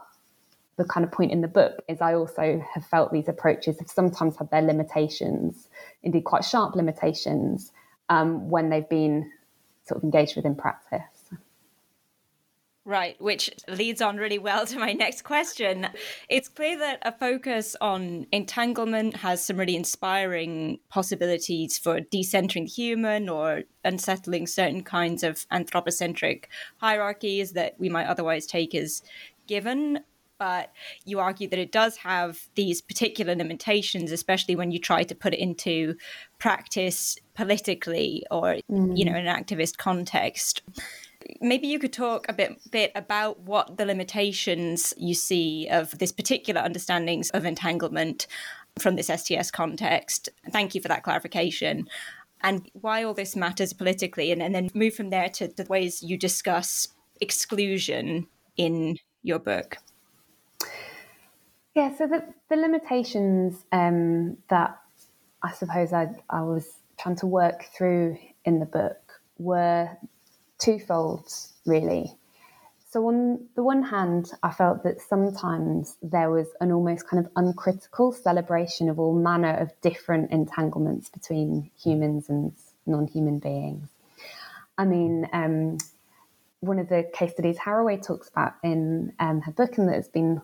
the 0.76 0.84
kind 0.84 1.04
of 1.04 1.12
point 1.12 1.32
in 1.32 1.40
the 1.40 1.48
book 1.48 1.82
is 1.88 2.00
I 2.00 2.14
also 2.14 2.62
have 2.74 2.84
felt 2.86 3.12
these 3.12 3.28
approaches 3.28 3.78
have 3.78 3.88
sometimes 3.88 4.36
had 4.36 4.50
their 4.50 4.62
limitations, 4.62 5.68
indeed 6.02 6.24
quite 6.24 6.44
sharp 6.44 6.74
limitations, 6.74 7.72
um, 8.08 8.50
when 8.50 8.68
they've 8.70 8.88
been 8.88 9.30
sort 9.84 9.98
of 9.98 10.04
engaged 10.04 10.36
with 10.36 10.44
in 10.44 10.54
practice. 10.54 11.30
Right, 12.84 13.20
which 13.20 13.50
leads 13.66 14.00
on 14.00 14.16
really 14.16 14.38
well 14.38 14.64
to 14.64 14.78
my 14.78 14.92
next 14.92 15.22
question. 15.22 15.88
It's 16.28 16.48
clear 16.48 16.78
that 16.78 17.00
a 17.02 17.10
focus 17.10 17.74
on 17.80 18.28
entanglement 18.30 19.16
has 19.16 19.44
some 19.44 19.56
really 19.56 19.74
inspiring 19.74 20.78
possibilities 20.88 21.78
for 21.78 22.00
decentering 22.00 22.66
the 22.66 22.70
human 22.70 23.28
or 23.28 23.62
unsettling 23.84 24.46
certain 24.46 24.84
kinds 24.84 25.24
of 25.24 25.46
anthropocentric 25.50 26.48
hierarchies 26.76 27.54
that 27.54 27.74
we 27.76 27.88
might 27.88 28.06
otherwise 28.06 28.46
take 28.46 28.72
as 28.72 29.02
given. 29.48 30.04
But 30.38 30.72
you 31.04 31.18
argue 31.18 31.48
that 31.48 31.58
it 31.58 31.72
does 31.72 31.96
have 31.98 32.48
these 32.54 32.80
particular 32.80 33.34
limitations, 33.34 34.12
especially 34.12 34.56
when 34.56 34.70
you 34.70 34.78
try 34.78 35.02
to 35.02 35.14
put 35.14 35.34
it 35.34 35.40
into 35.40 35.96
practice 36.38 37.18
politically 37.34 38.24
or, 38.30 38.56
mm. 38.70 38.96
you 38.96 39.04
know, 39.04 39.16
in 39.16 39.26
an 39.26 39.44
activist 39.44 39.76
context. 39.76 40.62
Maybe 41.40 41.66
you 41.66 41.78
could 41.78 41.92
talk 41.92 42.26
a 42.28 42.32
bit 42.32 42.56
bit 42.70 42.92
about 42.94 43.40
what 43.40 43.78
the 43.78 43.84
limitations 43.84 44.94
you 44.96 45.14
see 45.14 45.66
of 45.68 45.98
this 45.98 46.12
particular 46.12 46.60
understandings 46.60 47.30
of 47.30 47.44
entanglement 47.44 48.26
from 48.78 48.94
this 48.96 49.08
STS 49.08 49.50
context. 49.50 50.28
Thank 50.50 50.74
you 50.74 50.80
for 50.80 50.88
that 50.88 51.02
clarification 51.02 51.88
and 52.42 52.68
why 52.74 53.02
all 53.02 53.14
this 53.14 53.34
matters 53.34 53.72
politically, 53.72 54.30
and, 54.30 54.42
and 54.42 54.54
then 54.54 54.70
move 54.74 54.94
from 54.94 55.10
there 55.10 55.28
to 55.30 55.48
the 55.48 55.64
ways 55.64 56.02
you 56.02 56.16
discuss 56.16 56.88
exclusion 57.20 58.26
in 58.56 58.98
your 59.22 59.38
book. 59.38 59.78
Yeah, 61.76 61.94
so 61.94 62.06
the, 62.06 62.24
the 62.48 62.56
limitations 62.56 63.66
um, 63.70 64.38
that 64.48 64.78
I 65.42 65.52
suppose 65.52 65.92
I, 65.92 66.08
I 66.30 66.40
was 66.40 66.66
trying 66.98 67.16
to 67.16 67.26
work 67.26 67.66
through 67.76 68.16
in 68.46 68.60
the 68.60 68.64
book 68.64 68.96
were 69.36 69.90
twofold, 70.58 71.28
really. 71.66 72.16
So, 72.88 73.06
on 73.08 73.48
the 73.56 73.62
one 73.62 73.82
hand, 73.82 74.32
I 74.42 74.52
felt 74.52 74.84
that 74.84 75.02
sometimes 75.02 75.98
there 76.00 76.30
was 76.30 76.46
an 76.62 76.72
almost 76.72 77.06
kind 77.06 77.22
of 77.22 77.30
uncritical 77.36 78.10
celebration 78.10 78.88
of 78.88 78.98
all 78.98 79.14
manner 79.14 79.54
of 79.58 79.70
different 79.82 80.30
entanglements 80.30 81.10
between 81.10 81.70
humans 81.78 82.30
and 82.30 82.54
non 82.86 83.06
human 83.06 83.38
beings. 83.38 83.86
I 84.78 84.86
mean, 84.86 85.28
um, 85.34 85.76
one 86.60 86.78
of 86.78 86.88
the 86.88 87.06
case 87.12 87.32
studies 87.32 87.58
Haraway 87.58 88.02
talks 88.02 88.30
about 88.30 88.54
in 88.62 89.12
um, 89.20 89.42
her 89.42 89.52
book, 89.52 89.76
and 89.76 89.90
that 89.90 89.96
has 89.96 90.08
been 90.08 90.40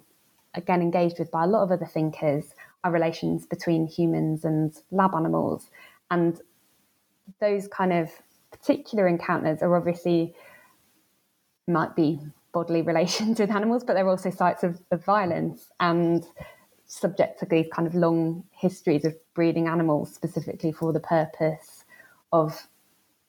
again 0.55 0.83
engaged 0.83 1.19
with 1.19 1.31
by 1.31 1.45
a 1.45 1.47
lot 1.47 1.63
of 1.63 1.71
other 1.71 1.87
thinkers, 1.87 2.55
are 2.85 2.91
relations 2.91 3.47
between 3.47 3.87
humans 3.87 4.45
and 4.45 4.75
lab 4.91 5.15
animals. 5.15 5.71
And 6.11 6.41
those 7.41 7.69
kind 7.69 7.93
of 7.93 8.11
particular 8.51 9.07
encounters 9.09 9.63
are 9.63 9.77
obviously 9.77 10.35
might 11.69 11.95
be 11.95 12.21
bodily 12.53 12.83
relations 12.93 13.41
with 13.41 13.51
animals, 13.51 13.85
but 13.85 13.95
they're 13.95 14.09
also 14.09 14.31
sites 14.31 14.63
of, 14.63 14.81
of 14.91 15.05
violence 15.05 15.71
and 15.81 16.25
subject 16.87 17.41
to 17.41 17.47
these 17.47 17.67
kind 17.73 17.89
of 17.89 17.95
long 17.95 18.45
histories 18.51 19.05
of 19.05 19.15
breeding 19.35 19.67
animals 19.67 20.13
specifically 20.13 20.73
for 20.73 20.93
the 20.93 21.01
purpose 21.01 21.85
of 22.33 22.69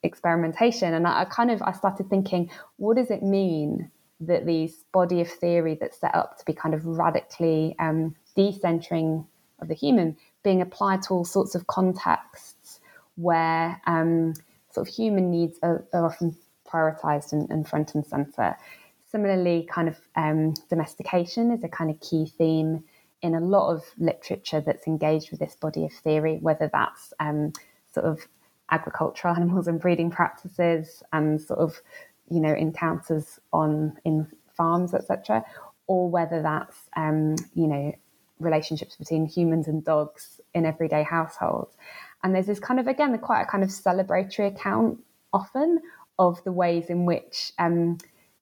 experimentation. 0.03 0.93
And 0.93 1.07
I, 1.07 1.21
I 1.21 1.25
kind 1.25 1.49
of 1.49 1.61
I 1.61 1.71
started 1.71 2.09
thinking, 2.09 2.51
what 2.75 2.97
does 2.97 3.09
it 3.09 3.23
mean 3.23 3.89
that 4.19 4.45
these 4.45 4.85
body 4.91 5.21
of 5.21 5.29
theory 5.29 5.77
that's 5.79 5.99
set 5.99 6.15
up 6.15 6.37
to 6.37 6.45
be 6.45 6.53
kind 6.53 6.73
of 6.73 6.85
radically 6.85 7.75
um, 7.79 8.15
decentering 8.37 9.25
of 9.59 9.67
the 9.67 9.73
human 9.73 10.17
being 10.43 10.61
applied 10.61 11.01
to 11.03 11.13
all 11.13 11.25
sorts 11.25 11.55
of 11.55 11.67
contexts 11.67 12.79
where 13.15 13.81
um, 13.85 14.33
sort 14.71 14.87
of 14.87 14.93
human 14.93 15.29
needs 15.29 15.59
are, 15.63 15.85
are 15.93 16.05
often 16.05 16.35
prioritized 16.67 17.31
and, 17.31 17.49
and, 17.49 17.67
front 17.67 17.93
and 17.95 18.05
center. 18.05 18.57
Similarly, 19.05 19.67
kind 19.71 19.87
of 19.87 19.99
um, 20.15 20.53
domestication 20.69 21.51
is 21.51 21.63
a 21.63 21.69
kind 21.69 21.91
of 21.91 21.99
key 21.99 22.25
theme 22.37 22.83
in 23.21 23.35
a 23.35 23.39
lot 23.39 23.73
of 23.73 23.83
literature 23.97 24.59
that's 24.59 24.87
engaged 24.87 25.31
with 25.31 25.39
this 25.39 25.55
body 25.55 25.85
of 25.85 25.93
theory, 25.93 26.39
whether 26.41 26.69
that's 26.71 27.13
um, 27.19 27.53
sort 27.93 28.05
of 28.05 28.27
agricultural 28.71 29.35
animals 29.37 29.67
and 29.67 29.79
breeding 29.79 30.11
practices 30.11 31.03
and 31.13 31.41
sort 31.41 31.59
of 31.59 31.81
you 32.29 32.39
know 32.39 32.53
encounters 32.53 33.39
on 33.51 33.97
in 34.05 34.27
farms, 34.55 34.93
etc., 34.93 35.43
or 35.87 36.09
whether 36.09 36.41
that's 36.41 36.77
um, 36.95 37.35
you 37.53 37.67
know 37.67 37.93
relationships 38.39 38.95
between 38.95 39.25
humans 39.25 39.67
and 39.67 39.83
dogs 39.83 40.41
in 40.53 40.65
everyday 40.65 41.03
households. 41.03 41.75
And 42.23 42.33
there's 42.33 42.47
this 42.47 42.59
kind 42.59 42.79
of 42.79 42.87
again 42.87 43.17
quite 43.19 43.41
a 43.41 43.45
kind 43.45 43.63
of 43.63 43.69
celebratory 43.69 44.47
account 44.47 44.99
often 45.31 45.79
of 46.19 46.43
the 46.43 46.51
ways 46.51 46.85
in 46.89 47.05
which 47.05 47.51
um, 47.57 47.97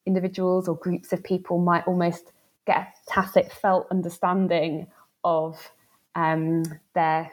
individuals 0.05 0.67
or 0.67 0.75
groups 0.75 1.13
of 1.13 1.23
people 1.23 1.57
might 1.57 1.87
almost 1.87 2.31
get 2.65 2.77
a 2.77 2.87
tacit 3.07 3.51
felt 3.51 3.87
understanding 3.91 4.87
of 5.23 5.71
um, 6.15 6.63
their 6.93 7.31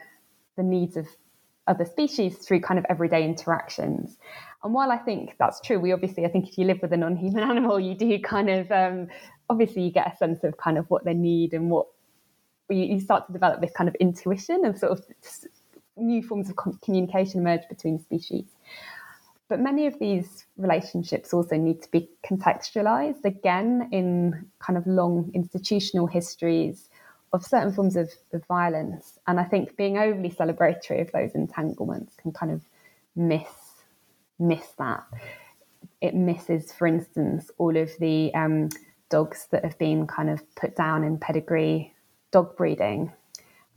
the 0.57 0.63
needs 0.63 0.97
of 0.97 1.07
other 1.67 1.85
species 1.85 2.37
through 2.39 2.61
kind 2.61 2.79
of 2.79 2.87
everyday 2.89 3.25
interactions. 3.25 4.17
And 4.65 4.75
while 4.75 4.91
I 4.91 4.99
think 4.99 5.37
that's 5.39 5.61
true, 5.61 5.79
we 5.79 5.93
obviously, 5.93 6.25
I 6.25 6.29
think 6.29 6.49
if 6.49 6.59
you 6.59 6.65
live 6.65 6.81
with 6.83 6.93
a 6.93 6.97
non 6.97 7.17
human 7.17 7.43
animal, 7.51 7.79
you 7.79 7.95
do 7.95 8.19
kind 8.21 8.51
of, 8.51 8.71
um, 8.73 9.09
obviously, 9.49 9.83
you 9.83 9.91
get 9.91 10.13
a 10.13 10.17
sense 10.17 10.45
of 10.45 10.57
kind 10.57 10.79
of 10.79 10.89
what 10.91 11.05
they 11.05 11.15
need 11.15 11.55
and 11.55 11.71
what 11.71 11.87
you, 12.71 12.85
you 12.85 13.01
start 13.01 13.27
to 13.27 13.33
develop 13.33 13.61
this 13.61 13.73
kind 13.73 13.89
of 13.89 13.95
intuition 13.97 14.65
of 14.65 14.79
sort 14.79 14.93
of 14.93 15.05
new 15.97 16.23
forms 16.23 16.51
of 16.51 16.57
communication 16.83 17.41
emerge 17.41 17.63
between 17.69 17.99
species. 17.99 18.45
But 19.49 19.61
many 19.61 19.87
of 19.87 19.99
these 19.99 20.45
relationships 20.59 21.33
also 21.33 21.57
need 21.57 21.83
to 21.83 21.91
be 21.91 22.11
contextualized 22.27 23.25
again 23.25 23.89
in 23.93 24.47
kind 24.59 24.77
of 24.77 24.87
long 24.87 25.31
institutional 25.35 26.07
histories 26.07 26.91
of 27.33 27.45
certain 27.45 27.73
forms 27.73 27.97
of, 27.97 28.11
of, 28.33 28.45
violence. 28.47 29.19
And 29.27 29.41
I 29.41 29.45
think 29.45 29.77
being 29.77 29.99
overly 29.99 30.31
celebratory 30.31 31.01
of 31.01 31.13
those 31.13 31.35
entanglements 31.35 32.15
can 32.21 32.33
kind 32.33 32.53
of 32.53 32.63
miss 33.17 33.68
miss 34.39 34.67
that. 34.79 35.05
It 36.01 36.15
misses, 36.15 36.73
for 36.73 36.87
instance, 36.87 37.51
all 37.59 37.77
of 37.77 37.91
the 37.99 38.33
um, 38.35 38.69
dogs 39.11 39.49
that 39.51 39.65
have 39.65 39.79
been 39.79 40.07
kind 40.07 40.31
of 40.31 40.43
put 40.55 40.77
down 40.77 41.05
in 41.05 41.19
pedigree 41.19 41.95
dog 42.31 42.57
breeding. 42.57 43.13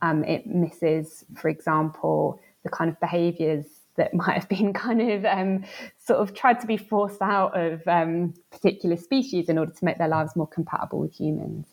Um, 0.02 0.24
it 0.24 0.46
misses, 0.48 1.26
for 1.36 1.50
example, 1.50 2.40
the 2.64 2.70
kind 2.70 2.90
of 2.90 3.00
behaviours 3.00 3.66
that 3.96 4.14
might 4.14 4.34
have 4.34 4.50
been 4.50 4.74
kind 4.74 5.02
of 5.02 5.26
um, 5.26 5.64
sort 5.98 6.20
of 6.20 6.34
tried 6.34 6.60
to 6.62 6.68
be 6.68 6.78
forced 6.78 7.22
out 7.22 7.60
of 7.60 7.88
um, 7.88 8.34
particular 8.52 8.98
species 8.98 9.50
in 9.50 9.58
order 9.58 9.72
to 9.72 9.86
make 9.86 9.98
their 9.98 10.08
lives 10.08 10.36
more 10.36 10.48
compatible 10.48 11.00
with 11.00 11.14
humans 11.14 11.68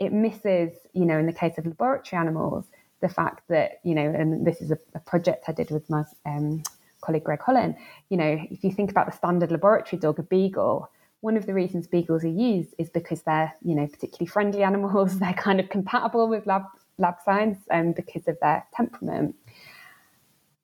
it 0.00 0.12
misses, 0.12 0.72
you 0.94 1.04
know, 1.04 1.18
in 1.18 1.26
the 1.26 1.32
case 1.32 1.58
of 1.58 1.66
laboratory 1.66 2.18
animals, 2.18 2.64
the 3.02 3.08
fact 3.08 3.46
that, 3.48 3.80
you 3.84 3.94
know, 3.94 4.02
and 4.06 4.46
this 4.46 4.60
is 4.60 4.70
a, 4.70 4.78
a 4.94 5.00
project 5.00 5.44
I 5.46 5.52
did 5.52 5.70
with 5.70 5.88
my 5.88 6.04
um, 6.26 6.62
colleague 7.00 7.24
Greg 7.24 7.40
Hollin, 7.40 7.76
you 8.08 8.16
know, 8.16 8.38
if 8.50 8.64
you 8.64 8.72
think 8.72 8.90
about 8.90 9.06
the 9.06 9.16
standard 9.16 9.50
laboratory 9.50 9.98
dog, 9.98 10.18
a 10.18 10.22
beagle, 10.22 10.90
one 11.20 11.36
of 11.36 11.46
the 11.46 11.54
reasons 11.54 11.86
beagles 11.86 12.24
are 12.24 12.28
used 12.28 12.74
is 12.78 12.88
because 12.90 13.22
they're, 13.22 13.52
you 13.62 13.74
know, 13.74 13.86
particularly 13.86 14.26
friendly 14.26 14.62
animals. 14.62 15.18
They're 15.20 15.34
kind 15.34 15.60
of 15.60 15.68
compatible 15.68 16.28
with 16.28 16.46
lab 16.46 16.62
lab 16.98 17.16
science 17.24 17.58
um, 17.70 17.92
because 17.92 18.28
of 18.28 18.38
their 18.40 18.64
temperament. 18.74 19.34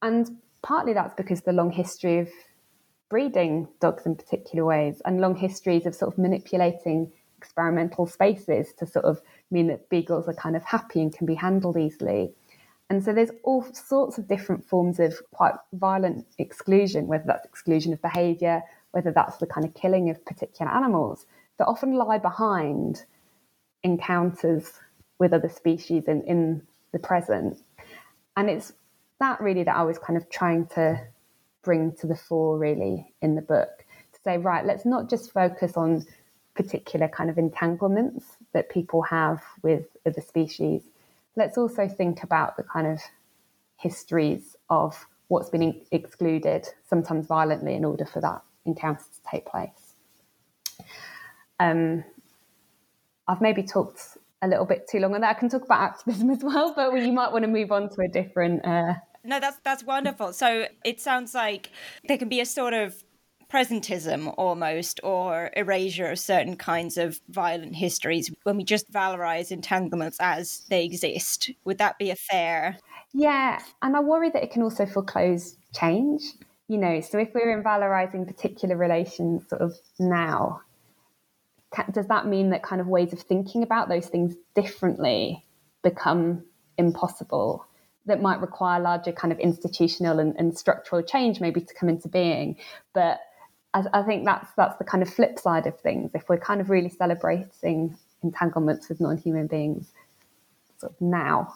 And 0.02 0.38
partly 0.62 0.92
that's 0.92 1.14
because 1.14 1.42
the 1.42 1.52
long 1.52 1.70
history 1.70 2.18
of 2.18 2.28
breeding 3.08 3.68
dogs 3.80 4.04
in 4.04 4.16
particular 4.16 4.64
ways 4.64 5.00
and 5.04 5.20
long 5.20 5.36
histories 5.36 5.86
of 5.86 5.94
sort 5.94 6.12
of 6.12 6.18
manipulating 6.18 7.10
experimental 7.38 8.06
spaces 8.06 8.72
to 8.78 8.86
sort 8.86 9.04
of 9.04 9.20
mean 9.50 9.68
that 9.68 9.88
beagles 9.88 10.26
are 10.28 10.34
kind 10.34 10.56
of 10.56 10.64
happy 10.64 11.00
and 11.00 11.14
can 11.16 11.26
be 11.26 11.34
handled 11.34 11.76
easily. 11.76 12.32
And 12.88 13.02
so 13.02 13.12
there's 13.12 13.30
all 13.42 13.64
sorts 13.72 14.16
of 14.16 14.28
different 14.28 14.64
forms 14.64 15.00
of 15.00 15.20
quite 15.32 15.54
violent 15.72 16.26
exclusion, 16.38 17.08
whether 17.08 17.24
that's 17.26 17.44
exclusion 17.44 17.92
of 17.92 18.00
behaviour, 18.00 18.62
whether 18.92 19.10
that's 19.10 19.38
the 19.38 19.46
kind 19.46 19.66
of 19.66 19.74
killing 19.74 20.08
of 20.08 20.24
particular 20.24 20.70
animals, 20.70 21.26
that 21.58 21.66
often 21.66 21.94
lie 21.94 22.18
behind 22.18 23.02
encounters 23.82 24.72
with 25.18 25.32
other 25.32 25.48
species 25.48 26.04
in, 26.06 26.22
in 26.22 26.62
the 26.92 26.98
present. 26.98 27.58
And 28.36 28.48
it's 28.48 28.72
that 29.18 29.40
really 29.40 29.64
that 29.64 29.76
I 29.76 29.82
was 29.82 29.98
kind 29.98 30.16
of 30.16 30.28
trying 30.30 30.66
to 30.74 31.00
bring 31.62 31.92
to 31.96 32.06
the 32.06 32.14
fore, 32.14 32.58
really, 32.58 33.12
in 33.20 33.34
the 33.34 33.42
book 33.42 33.84
to 34.12 34.20
say, 34.22 34.38
right, 34.38 34.64
let's 34.64 34.84
not 34.84 35.10
just 35.10 35.32
focus 35.32 35.76
on 35.76 36.06
particular 36.54 37.08
kind 37.08 37.28
of 37.28 37.38
entanglements 37.38 38.36
that 38.52 38.70
people 38.70 39.02
have 39.02 39.42
with 39.62 39.86
other 40.06 40.20
species, 40.20 40.82
let's 41.36 41.58
also 41.58 41.86
think 41.86 42.22
about 42.22 42.56
the 42.56 42.62
kind 42.62 42.86
of 42.86 43.00
histories 43.76 44.56
of 44.70 45.06
what's 45.28 45.50
been 45.50 45.82
excluded, 45.92 46.66
sometimes 46.88 47.26
violently, 47.26 47.74
in 47.74 47.84
order 47.84 48.06
for 48.06 48.20
that 48.20 48.42
encounter 48.64 49.02
to 49.02 49.30
take 49.30 49.46
place. 49.46 49.94
Um, 51.60 52.04
I've 53.28 53.40
maybe 53.40 53.62
talked 53.62 54.18
a 54.42 54.48
little 54.48 54.66
bit 54.66 54.88
too 54.88 54.98
long 54.98 55.14
on 55.14 55.20
that. 55.22 55.36
I 55.36 55.38
can 55.38 55.48
talk 55.48 55.64
about 55.64 55.80
activism 55.80 56.30
as 56.36 56.42
well, 56.42 56.72
but 56.74 56.92
you 56.94 57.12
might 57.12 57.32
want 57.32 57.44
to 57.44 57.50
move 57.50 57.72
on 57.72 57.88
to 57.90 58.02
a 58.02 58.08
different. 58.08 58.64
Uh... 58.64 58.94
No, 59.24 59.40
that's 59.40 59.58
that's 59.64 59.84
wonderful. 59.84 60.32
So 60.32 60.66
it 60.84 61.00
sounds 61.00 61.34
like 61.34 61.70
there 62.06 62.18
can 62.18 62.28
be 62.28 62.40
a 62.40 62.46
sort 62.46 62.74
of 62.74 63.02
presentism 63.50 64.32
almost 64.36 65.00
or 65.02 65.50
erasure 65.56 66.10
of 66.10 66.18
certain 66.18 66.56
kinds 66.56 66.96
of 66.96 67.20
violent 67.28 67.76
histories 67.76 68.30
when 68.42 68.56
we 68.56 68.64
just 68.64 68.90
valorize 68.92 69.50
entanglements 69.50 70.16
as 70.20 70.62
they 70.68 70.84
exist. 70.84 71.50
Would 71.64 71.78
that 71.78 71.98
be 71.98 72.10
a 72.10 72.16
fair? 72.16 72.78
Yeah, 73.12 73.60
and 73.82 73.96
I 73.96 74.00
worry 74.00 74.30
that 74.30 74.42
it 74.42 74.50
can 74.50 74.62
also 74.62 74.86
foreclose 74.86 75.56
change. 75.74 76.22
You 76.68 76.78
know, 76.78 77.00
so 77.00 77.18
if 77.18 77.32
we're 77.32 77.56
in 77.56 77.62
valorizing 77.62 78.26
particular 78.26 78.76
relations 78.76 79.48
sort 79.48 79.62
of 79.62 79.74
now, 80.00 80.62
does 81.92 82.08
that 82.08 82.26
mean 82.26 82.50
that 82.50 82.62
kind 82.62 82.80
of 82.80 82.88
ways 82.88 83.12
of 83.12 83.20
thinking 83.20 83.62
about 83.62 83.88
those 83.88 84.06
things 84.06 84.34
differently 84.54 85.44
become 85.82 86.44
impossible? 86.76 87.64
That 88.06 88.22
might 88.22 88.40
require 88.40 88.80
larger 88.80 89.12
kind 89.12 89.32
of 89.32 89.38
institutional 89.38 90.18
and, 90.18 90.34
and 90.36 90.56
structural 90.56 91.02
change 91.02 91.40
maybe 91.40 91.60
to 91.60 91.74
come 91.74 91.88
into 91.88 92.08
being. 92.08 92.56
But 92.92 93.20
I, 93.76 94.00
I 94.00 94.02
think 94.02 94.24
that's 94.24 94.50
that's 94.56 94.76
the 94.78 94.84
kind 94.84 95.02
of 95.02 95.12
flip 95.12 95.38
side 95.38 95.66
of 95.66 95.78
things. 95.80 96.10
If 96.14 96.28
we're 96.28 96.38
kind 96.38 96.60
of 96.60 96.70
really 96.70 96.88
celebrating 96.88 97.96
entanglements 98.22 98.88
with 98.88 99.00
non-human 99.00 99.46
beings 99.46 99.92
sort 100.78 100.92
of 100.92 101.00
now, 101.00 101.54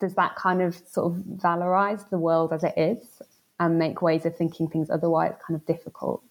does 0.00 0.14
that 0.14 0.36
kind 0.36 0.62
of 0.62 0.80
sort 0.86 1.12
of 1.12 1.18
valorize 1.18 2.08
the 2.08 2.18
world 2.18 2.52
as 2.52 2.64
it 2.64 2.74
is 2.76 3.20
and 3.60 3.78
make 3.78 4.00
ways 4.00 4.24
of 4.24 4.36
thinking 4.36 4.68
things 4.68 4.88
otherwise 4.90 5.34
kind 5.46 5.60
of 5.60 5.66
difficult? 5.66 6.22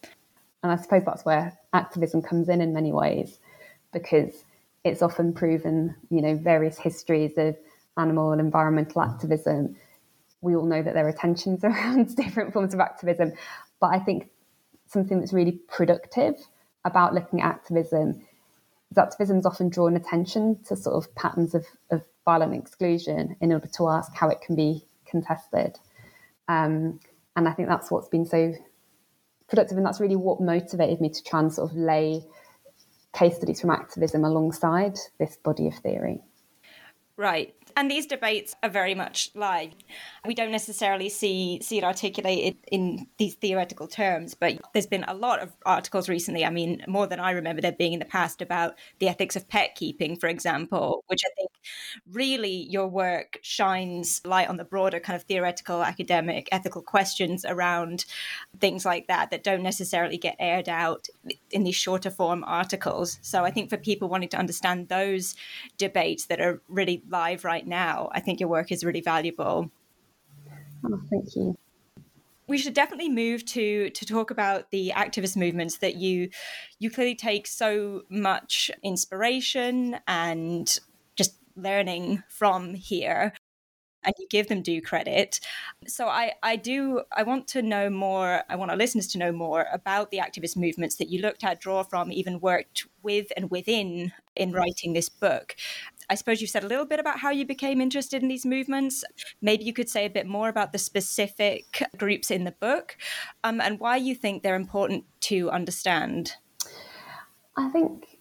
And 0.63 0.71
I 0.71 0.75
suppose 0.77 1.03
that's 1.05 1.25
where 1.25 1.55
activism 1.73 2.23
comes 2.23 2.49
in 2.49 2.59
in 2.59 2.73
many 2.73 2.91
ways, 2.91 3.37
because 3.93 4.45
it's 4.83 5.03
often 5.03 5.31
proven, 5.31 5.95
you 6.09 6.21
know, 6.21 6.35
various 6.35 6.77
histories 6.77 7.37
of 7.37 7.55
animal 7.97 8.31
and 8.31 8.41
environmental 8.41 9.01
activism. 9.01 9.75
We 10.41 10.55
all 10.55 10.65
know 10.65 10.81
that 10.81 10.95
there 10.95 11.07
are 11.07 11.13
tensions 11.13 11.63
around 11.63 12.15
different 12.15 12.51
forms 12.51 12.73
of 12.73 12.79
activism, 12.79 13.33
but 13.79 13.93
I 13.93 13.99
think 13.99 14.29
something 14.87 15.19
that's 15.19 15.33
really 15.33 15.59
productive 15.67 16.35
about 16.85 17.13
looking 17.13 17.41
at 17.41 17.47
activism 17.47 18.21
is 18.91 18.97
activism 18.97 19.37
is 19.37 19.45
often 19.45 19.69
drawn 19.69 19.95
attention 19.95 20.59
to 20.67 20.75
sort 20.75 20.95
of 20.95 21.13
patterns 21.15 21.53
of, 21.53 21.65
of 21.91 22.01
violent 22.25 22.53
exclusion 22.53 23.35
in 23.41 23.51
order 23.51 23.67
to 23.67 23.89
ask 23.89 24.13
how 24.15 24.29
it 24.29 24.41
can 24.41 24.55
be 24.55 24.83
contested. 25.05 25.77
Um, 26.47 26.99
and 27.35 27.47
I 27.47 27.53
think 27.53 27.67
that's 27.67 27.91
what's 27.91 28.07
been 28.07 28.25
so 28.25 28.53
productive. 29.49 29.77
And 29.77 29.85
that's 29.85 29.99
really 29.99 30.15
what 30.15 30.41
motivated 30.41 31.01
me 31.01 31.09
to 31.09 31.23
try 31.23 31.39
and 31.39 31.53
sort 31.53 31.71
of 31.71 31.77
lay 31.77 32.23
case 33.13 33.35
studies 33.37 33.61
from 33.61 33.71
activism 33.71 34.23
alongside 34.23 34.97
this 35.19 35.37
body 35.37 35.67
of 35.67 35.75
theory. 35.75 36.21
Right. 37.15 37.55
And 37.77 37.91
these 37.91 38.07
debates 38.07 38.55
are 38.63 38.69
very 38.71 38.95
much 38.95 39.29
live. 39.35 39.71
We 40.25 40.33
don't 40.33 40.51
necessarily 40.51 41.09
see 41.09 41.59
see 41.61 41.77
it 41.77 41.83
articulated 41.83 42.57
in 42.71 43.05
these 43.19 43.35
theoretical 43.35 43.87
terms, 43.87 44.33
but 44.33 44.59
there's 44.73 44.87
been 44.87 45.05
a 45.07 45.13
lot 45.13 45.43
of 45.43 45.55
articles 45.63 46.09
recently. 46.09 46.43
I 46.43 46.49
mean, 46.49 46.83
more 46.87 47.05
than 47.05 47.19
I 47.19 47.31
remember 47.31 47.61
there 47.61 47.71
being 47.71 47.93
in 47.93 47.99
the 47.99 48.05
past 48.05 48.41
about 48.41 48.73
the 48.97 49.07
ethics 49.07 49.35
of 49.35 49.47
pet 49.47 49.75
keeping, 49.75 50.17
for 50.17 50.27
example, 50.27 51.03
which 51.05 51.21
I 51.23 51.29
think 51.37 51.51
really 52.11 52.63
your 52.63 52.87
work 52.87 53.37
shines 53.43 54.21
light 54.25 54.49
on 54.49 54.57
the 54.57 54.63
broader 54.63 54.99
kind 54.99 55.15
of 55.15 55.21
theoretical, 55.23 55.83
academic, 55.83 56.49
ethical 56.51 56.81
questions 56.81 57.45
around 57.45 58.05
things 58.59 58.85
like 58.85 59.05
that 59.05 59.29
that 59.29 59.43
don't 59.43 59.61
necessarily 59.61 60.17
get 60.17 60.35
aired 60.39 60.67
out 60.67 61.09
in 61.51 61.63
these 61.63 61.75
shorter 61.75 62.09
form 62.09 62.43
articles. 62.47 63.19
So 63.21 63.45
I 63.45 63.51
think 63.51 63.69
for 63.69 63.77
people 63.77 64.09
wanting 64.09 64.29
to 64.29 64.37
understand 64.37 64.89
those 64.89 65.35
debates 65.77 66.25
that 66.25 66.41
are 66.41 66.59
really 66.67 67.03
live 67.07 67.45
right 67.45 67.66
now, 67.67 68.09
I 68.13 68.19
think 68.19 68.39
your 68.39 68.49
work 68.49 68.71
is 68.71 68.83
really 68.83 69.01
valuable. 69.01 69.71
Oh, 70.83 71.01
thank 71.09 71.35
you. 71.35 71.57
We 72.47 72.57
should 72.57 72.73
definitely 72.73 73.09
move 73.09 73.43
to 73.47 73.89
to 73.89 74.05
talk 74.05 74.31
about 74.31 74.71
the 74.71 74.93
activist 74.95 75.35
movements 75.35 75.77
that 75.79 75.95
you 75.95 76.29
you 76.79 76.89
clearly 76.89 77.15
take 77.15 77.45
so 77.45 78.03
much 78.09 78.71
inspiration 78.83 79.99
and 80.07 80.79
just 81.15 81.35
learning 81.55 82.23
from 82.29 82.73
here 82.73 83.33
and 84.07 84.13
you 84.17 84.27
give 84.29 84.47
them 84.47 84.61
due 84.61 84.81
credit. 84.81 85.39
So 85.87 86.07
I, 86.07 86.33
I 86.41 86.55
do 86.55 87.01
I 87.15 87.23
want 87.23 87.47
to 87.49 87.61
know 87.61 87.89
more, 87.89 88.43
I 88.49 88.55
want 88.55 88.71
our 88.71 88.77
listeners 88.77 89.07
to 89.07 89.17
know 89.17 89.31
more 89.31 89.65
about 89.71 90.09
the 90.11 90.17
activist 90.19 90.55
movements 90.55 90.95
that 90.95 91.09
you 91.09 91.21
looked 91.21 91.43
at, 91.43 91.59
draw 91.59 91.83
from, 91.83 92.11
even 92.11 92.39
worked 92.39 92.85
with 93.03 93.31
and 93.35 93.51
within 93.51 94.13
in 94.35 94.53
writing 94.53 94.93
this 94.93 95.09
book. 95.09 95.55
I 96.09 96.15
suppose 96.15 96.41
you 96.41 96.47
said 96.47 96.63
a 96.63 96.67
little 96.67 96.85
bit 96.85 96.99
about 96.99 97.19
how 97.19 97.31
you 97.31 97.45
became 97.45 97.81
interested 97.81 98.21
in 98.21 98.29
these 98.29 98.45
movements. 98.45 99.03
Maybe 99.41 99.65
you 99.65 99.73
could 99.73 99.89
say 99.89 100.05
a 100.05 100.09
bit 100.09 100.25
more 100.25 100.49
about 100.49 100.71
the 100.71 100.77
specific 100.77 101.83
groups 101.97 102.31
in 102.31 102.45
the 102.45 102.51
book 102.53 102.97
um, 103.43 103.59
and 103.59 103.79
why 103.79 103.97
you 103.97 104.15
think 104.15 104.41
they're 104.41 104.55
important 104.55 105.03
to 105.21 105.49
understand. 105.49 106.33
I 107.57 107.69
think 107.69 108.19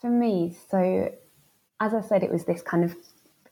for 0.00 0.10
me, 0.10 0.56
so 0.70 1.12
as 1.80 1.94
I 1.94 2.00
said, 2.00 2.22
it 2.22 2.30
was 2.30 2.44
this 2.44 2.62
kind 2.62 2.84
of 2.84 2.96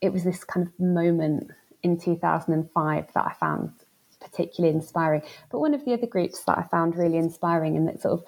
it 0.01 0.11
was 0.11 0.23
this 0.23 0.43
kind 0.43 0.65
of 0.65 0.79
moment 0.79 1.51
in 1.83 1.99
2005 1.99 3.13
that 3.13 3.25
I 3.25 3.33
found 3.33 3.71
particularly 4.19 4.75
inspiring. 4.75 5.21
But 5.51 5.59
one 5.59 5.73
of 5.73 5.85
the 5.85 5.93
other 5.93 6.07
groups 6.07 6.43
that 6.45 6.57
I 6.57 6.63
found 6.63 6.95
really 6.95 7.17
inspiring 7.17 7.75
and 7.75 7.87
that 7.87 8.01
sort 8.01 8.13
of 8.13 8.25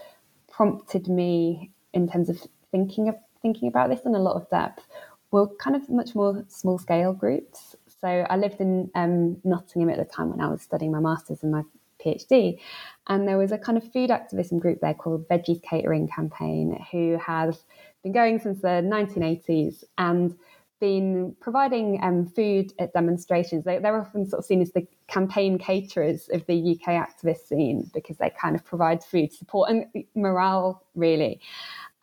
prompted 0.52 1.08
me 1.08 1.72
in 1.94 2.10
terms 2.10 2.30
of 2.30 2.42
thinking 2.72 3.10
of 3.10 3.16
thinking 3.42 3.68
about 3.68 3.90
this 3.90 4.06
in 4.06 4.16
a 4.16 4.20
lot 4.20 4.36
of 4.36 4.50
depth 4.50 4.88
were 5.34 5.48
kind 5.56 5.76
of 5.76 5.90
much 5.90 6.14
more 6.14 6.46
small 6.48 6.78
scale 6.78 7.12
groups. 7.12 7.76
So 8.00 8.08
I 8.08 8.38
lived 8.38 8.62
in 8.62 8.92
um, 8.94 9.38
Nottingham 9.44 9.90
at 9.90 9.98
the 9.98 10.06
time 10.06 10.30
when 10.30 10.40
I 10.40 10.48
was 10.48 10.62
studying 10.62 10.92
my 10.92 11.00
master's 11.00 11.42
and 11.42 11.52
my 11.52 11.64
PhD. 12.00 12.60
And 13.08 13.28
there 13.28 13.38
was 13.40 13.52
a 13.52 13.58
kind 13.58 13.78
of 13.78 13.92
food 13.92 14.12
activism 14.12 14.60
group 14.60 14.80
there 14.82 14.94
called 14.94 15.28
Veggies 15.28 15.64
Catering 15.64 16.08
Campaign, 16.08 16.86
who 16.92 17.18
has 17.18 17.66
been 18.04 18.12
going 18.12 18.40
since 18.40 18.62
the 18.62 18.68
1980s 18.68 19.84
and 19.98 20.38
been 20.80 21.36
providing 21.40 22.00
um, 22.04 22.28
food 22.28 22.74
at 22.78 22.94
demonstrations. 22.94 23.64
They, 23.64 23.78
are 23.78 24.02
often 24.02 24.28
sort 24.28 24.40
of 24.40 24.46
seen 24.46 24.62
as 24.62 24.72
the 24.74 24.86
campaign 25.08 25.58
caterers 25.58 26.30
of 26.32 26.46
the 26.46 26.74
UK 26.74 26.90
activist 26.90 27.48
scene 27.48 27.90
because 27.94 28.18
they 28.18 28.30
kind 28.30 28.56
of 28.56 28.66
provide 28.66 29.04
food 29.04 29.34
support 29.34 29.72
and 29.72 30.06
morale, 30.14 30.84
really. 30.94 31.40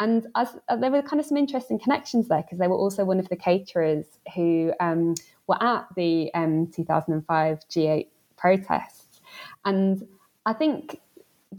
And 0.00 0.26
as, 0.34 0.56
uh, 0.68 0.76
there 0.76 0.90
were 0.90 1.02
kind 1.02 1.20
of 1.20 1.26
some 1.26 1.36
interesting 1.36 1.78
connections 1.78 2.28
there 2.28 2.42
because 2.42 2.58
they 2.58 2.66
were 2.66 2.76
also 2.76 3.04
one 3.04 3.20
of 3.20 3.28
the 3.28 3.36
caterers 3.36 4.06
who 4.34 4.72
um, 4.80 5.14
were 5.46 5.62
at 5.62 5.86
the 5.94 6.32
um, 6.34 6.68
2005 6.74 7.58
G8 7.68 8.06
protests. 8.36 9.20
And 9.66 10.08
I 10.46 10.54
think 10.54 11.00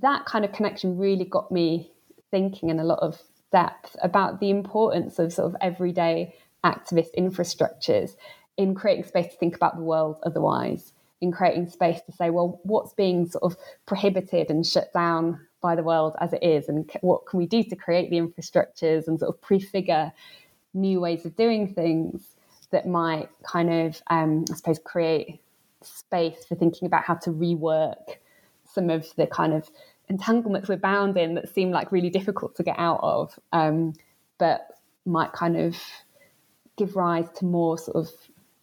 that 0.02 0.26
kind 0.26 0.44
of 0.44 0.52
connection 0.54 0.98
really 0.98 1.26
got 1.26 1.52
me 1.52 1.92
thinking 2.32 2.70
in 2.70 2.80
a 2.80 2.84
lot 2.84 3.00
of 3.00 3.22
depth 3.52 3.96
about 4.02 4.40
the 4.40 4.50
importance 4.50 5.20
of 5.20 5.32
sort 5.32 5.54
of 5.54 5.56
everyday 5.62 6.34
activist 6.66 7.14
infrastructures 7.16 8.16
in 8.58 8.74
creating 8.74 9.04
space 9.04 9.32
to 9.32 9.38
think 9.38 9.56
about 9.56 9.76
the 9.76 9.84
world 9.84 10.18
otherwise, 10.26 10.94
in 11.22 11.32
creating 11.32 11.68
space 11.68 12.02
to 12.08 12.12
say, 12.12 12.32
well, 12.32 12.60
what's 12.64 12.94
being 12.94 13.28
sort 13.28 13.44
of 13.44 13.56
prohibited 13.86 14.50
and 14.50 14.66
shut 14.66 14.92
down 14.94 15.40
by 15.62 15.76
the 15.76 15.84
world 15.84 16.16
as 16.20 16.34
it 16.34 16.44
is, 16.44 16.68
and 16.68 16.90
what 17.02 17.26
can 17.26 17.38
we 17.38 17.46
do 17.46 17.64
to 17.64 17.76
create 17.76 18.10
the 18.10 18.18
infrastructures 18.20 19.08
and 19.08 19.20
sort 19.20 19.34
of 19.34 19.42
prefigure 19.42 20.12
new 20.74 21.00
ways 21.00 21.26
of 21.26 21.36
doing 21.36 21.74
things 21.74 22.36
that 22.72 22.88
might 22.88 23.30
kind 23.44 23.70
of, 23.70 24.02
um, 24.10 24.46
I 24.52 24.56
suppose, 24.56 24.80
create 24.80 25.42
space 25.84 26.46
for 26.46 26.56
thinking 26.56 26.86
about 26.86 27.04
how 27.04 27.16
to 27.16 27.32
rework 27.32 28.16
some 28.66 28.90
of 28.90 29.08
the 29.18 29.28
kind 29.28 29.54
of 29.54 29.70
entanglements 30.10 30.70
we're 30.70 30.78
bound 30.78 31.18
in 31.18 31.36
that 31.36 31.54
seem 31.54 31.72
like 31.72 31.92
really 31.92 32.10
difficult 32.10 32.56
to 32.56 32.64
get 32.64 32.76
out 32.78 33.00
of, 33.04 33.38
um, 33.52 33.94
but 34.38 34.68
might 35.06 35.34
kind 35.34 35.58
of 35.58 35.78
give 36.78 36.96
rise 36.96 37.28
to 37.36 37.46
more 37.46 37.78
sort 37.78 37.98
of 37.98 38.10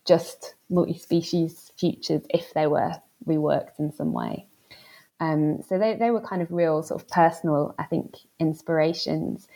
just 0.04 0.54
multi-species 0.70 1.72
futures 1.76 2.22
if 2.30 2.54
they 2.54 2.66
were 2.66 2.94
reworked 3.26 3.78
in 3.78 3.92
some 3.92 4.12
way. 4.12 4.47
Um, 5.20 5.62
so 5.68 5.78
they, 5.78 5.96
they 5.96 6.11
were 6.11 6.20
kind 6.20 6.42
of 6.42 6.52
real 6.52 6.83
sort 6.83 7.00
of 7.00 7.09
personal, 7.09 7.74
I 7.78 7.85
think, 7.85 8.16
inspirations. 8.38 9.48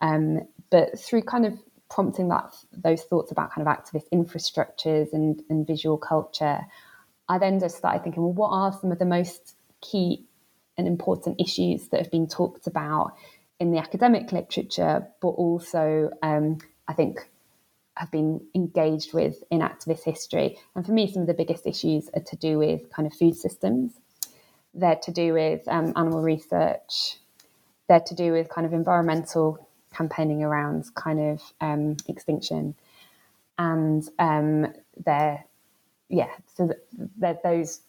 Um, 0.00 0.48
but 0.70 0.98
through 0.98 1.22
kind 1.22 1.46
of 1.46 1.58
prompting 1.90 2.28
that 2.28 2.54
those 2.72 3.02
thoughts 3.02 3.30
about 3.30 3.52
kind 3.52 3.66
of 3.66 3.72
activist 3.72 4.08
infrastructures 4.12 5.12
and, 5.12 5.42
and 5.48 5.66
visual 5.66 5.96
culture, 5.96 6.60
I 7.28 7.38
then 7.38 7.60
just 7.60 7.76
started 7.76 8.02
thinking, 8.02 8.22
well, 8.22 8.32
what 8.32 8.50
are 8.50 8.72
some 8.80 8.90
of 8.90 8.98
the 8.98 9.04
most 9.04 9.54
key 9.80 10.24
and 10.76 10.88
important 10.88 11.40
issues 11.40 11.88
that 11.88 12.00
have 12.00 12.10
been 12.10 12.26
talked 12.26 12.66
about 12.66 13.12
in 13.60 13.70
the 13.70 13.78
academic 13.78 14.32
literature, 14.32 15.06
but 15.22 15.28
also 15.28 16.10
um, 16.22 16.58
I 16.88 16.92
think 16.92 17.30
have 17.96 18.10
been 18.10 18.40
engaged 18.56 19.14
with 19.14 19.44
in 19.52 19.60
activist 19.60 20.02
history. 20.02 20.58
And 20.74 20.84
for 20.84 20.90
me, 20.90 21.10
some 21.10 21.22
of 21.22 21.28
the 21.28 21.34
biggest 21.34 21.64
issues 21.66 22.10
are 22.14 22.22
to 22.22 22.36
do 22.36 22.58
with 22.58 22.90
kind 22.90 23.06
of 23.06 23.14
food 23.14 23.36
systems 23.36 23.92
they're 24.74 24.96
to 24.96 25.12
do 25.12 25.32
with 25.32 25.66
um, 25.68 25.92
animal 25.96 26.20
research. 26.20 27.18
They're 27.88 28.00
to 28.00 28.14
do 28.14 28.32
with 28.32 28.48
kind 28.48 28.66
of 28.66 28.72
environmental 28.72 29.68
campaigning 29.92 30.42
around 30.42 30.86
kind 30.94 31.20
of 31.20 31.42
um, 31.60 31.96
extinction, 32.08 32.74
and 33.58 34.02
um, 34.18 34.72
they're 35.04 35.44
yeah. 36.08 36.30
So 36.54 36.70
those 37.44 37.80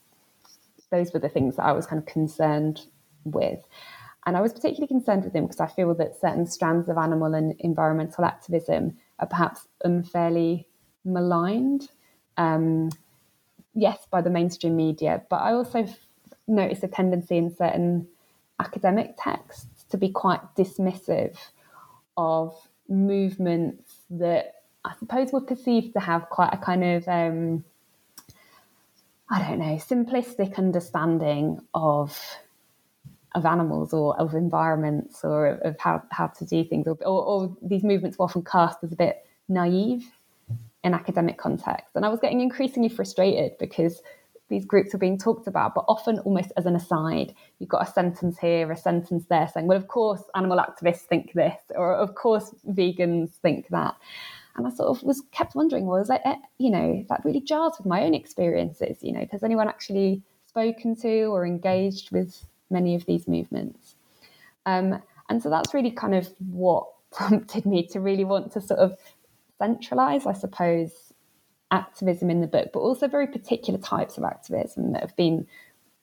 those 0.92 1.14
were 1.14 1.20
the 1.20 1.30
things 1.30 1.56
that 1.56 1.64
I 1.66 1.72
was 1.72 1.86
kind 1.86 2.00
of 2.00 2.06
concerned 2.06 2.82
with. 3.24 3.60
And 4.26 4.36
I 4.36 4.42
was 4.42 4.54
particularly 4.54 4.88
concerned 4.88 5.24
with 5.24 5.34
them 5.34 5.44
because 5.44 5.60
I 5.60 5.68
feel 5.68 5.94
that 5.96 6.20
certain 6.20 6.48
strands 6.48 6.90
of 6.90 6.98
animal 6.98 7.34
and 7.36 7.54
environmental 7.60 8.26
activism 8.26 8.98
are 9.20 9.28
perhaps 9.28 9.68
unfairly 9.84 10.68
maligned. 11.04 11.90
Um, 12.38 12.90
yes, 13.74 14.08
by 14.10 14.22
the 14.22 14.32
mainstream 14.32 14.76
media, 14.76 15.22
but 15.30 15.38
I 15.38 15.54
also 15.54 15.88
notice 16.48 16.84
a 16.84 16.88
tendency 16.88 17.38
in 17.38 17.56
certain 17.56 18.08
academic 18.60 19.16
texts 19.18 19.86
to 19.90 19.98
be 19.98 20.10
quite 20.10 20.42
dismissive 20.56 21.38
of 22.18 22.56
movements 22.88 24.02
that 24.10 24.54
I 24.84 24.94
suppose 25.00 25.32
were 25.32 25.42
perceived 25.42 25.94
to 25.94 26.00
have 26.00 26.30
quite 26.30 26.54
a 26.54 26.58
kind 26.58 26.84
of 26.84 27.08
um, 27.08 27.64
I 29.30 29.42
don't 29.42 29.60
know 29.60 29.76
simplistic 29.78 30.58
understanding 30.58 31.60
of 31.74 32.18
of 33.34 33.46
animals 33.46 33.94
or 33.94 34.18
of 34.20 34.34
environments 34.34 35.24
or 35.24 35.48
of 35.48 35.76
how, 35.78 36.02
how 36.10 36.28
to 36.28 36.46
do 36.46 36.64
things. 36.64 36.88
Or, 36.88 36.98
or, 37.02 37.24
or 37.26 37.58
these 37.62 37.84
movements 37.84 38.18
were 38.18 38.24
often 38.24 38.46
cast 38.46 38.78
as 38.82 38.94
a 38.94 38.96
bit 38.96 39.26
naive 39.50 40.10
in 40.86 40.94
academic 40.94 41.38
context 41.38 41.96
and 41.96 42.06
I 42.06 42.10
was 42.10 42.20
getting 42.20 42.42
increasingly 42.42 42.90
frustrated 42.90 43.58
because 43.58 44.02
these 44.50 44.66
groups 44.66 44.94
are 44.94 45.00
being 45.00 45.18
talked 45.18 45.48
about, 45.48 45.74
but 45.74 45.86
often 45.88 46.20
almost 46.20 46.52
as 46.58 46.66
an 46.66 46.76
aside. 46.76 47.34
You've 47.60 47.70
got 47.70 47.88
a 47.88 47.92
sentence 47.92 48.38
here, 48.38 48.72
a 48.72 48.78
sentence 48.78 49.26
there 49.30 49.50
saying, 49.52 49.68
well, 49.68 49.78
of 49.78 49.88
course, 49.88 50.24
animal 50.36 50.60
activists 50.60 51.02
think 51.02 51.34
this, 51.34 51.58
or 51.70 51.96
of 51.96 52.16
course, 52.16 52.54
vegans 52.70 53.32
think 53.42 53.68
that. 53.70 53.96
And 54.56 54.66
I 54.66 54.70
sort 54.70 54.90
of 54.90 55.04
was 55.04 55.22
kept 55.32 55.56
wondering, 55.56 55.86
well, 55.86 56.02
is 56.02 56.08
that, 56.08 56.22
eh, 56.26 56.36
you 56.60 56.70
know, 56.70 57.04
that 57.10 57.26
really 57.26 57.42
jars 57.42 57.74
with 57.78 57.88
my 57.88 58.04
own 58.04 58.14
experiences. 58.14 59.00
You 59.02 59.12
know, 59.14 59.28
has 59.32 59.44
anyone 59.44 59.68
actually 59.68 60.22
spoken 60.48 60.96
to 60.98 61.24
or 61.26 61.46
engaged 61.46 62.12
with 62.12 62.46
many 62.70 62.96
of 62.96 63.06
these 63.06 63.28
movements? 63.28 63.96
Um, 64.66 65.02
and 65.30 65.42
so 65.42 65.50
that's 65.50 65.74
really 65.74 65.92
kind 65.92 66.16
of 66.16 66.30
what 66.40 66.88
prompted 67.12 67.66
me 67.66 67.88
to 67.88 68.00
really 68.00 68.24
want 68.26 68.52
to 68.54 68.62
sort 68.62 68.80
of 68.80 68.98
centralize, 69.58 70.26
I 70.26 70.34
suppose, 70.34 71.05
activism 71.72 72.30
in 72.30 72.42
the 72.42 72.48
book, 72.48 72.70
but 72.74 72.80
also 72.80 73.08
very 73.08 73.28
particular 73.28 73.80
types 73.80 74.18
of 74.18 74.24
activism 74.24 74.94
that 74.94 75.02
have 75.02 75.16
been 75.16 75.48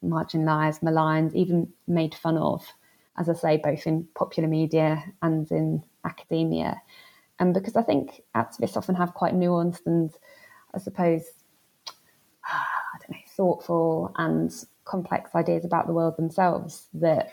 marginalised, 0.05 0.83
maligned, 0.83 1.35
even 1.35 1.73
made 1.87 2.15
fun 2.15 2.37
of, 2.37 2.65
as 3.19 3.29
I 3.29 3.35
say, 3.35 3.57
both 3.57 3.87
in 3.87 4.09
popular 4.15 4.49
media 4.49 5.03
and 5.23 5.51
in 5.51 5.85
academia. 6.05 6.81
And 7.39 7.55
because 7.55 7.77
I 7.77 7.83
think 7.83 8.23
activists 8.35 8.77
often 8.77 8.95
have 8.97 9.15
quite 9.15 9.35
nuanced 9.35 9.87
and, 9.87 10.13
I 10.75 10.79
suppose, 10.79 11.25
I 12.45 12.99
don't 13.01 13.11
know, 13.11 13.17
thoughtful 13.37 14.13
and 14.17 14.53
complex 14.85 15.35
ideas 15.35 15.65
about 15.65 15.87
the 15.87 15.93
world 15.93 16.17
themselves 16.17 16.89
that 16.95 17.33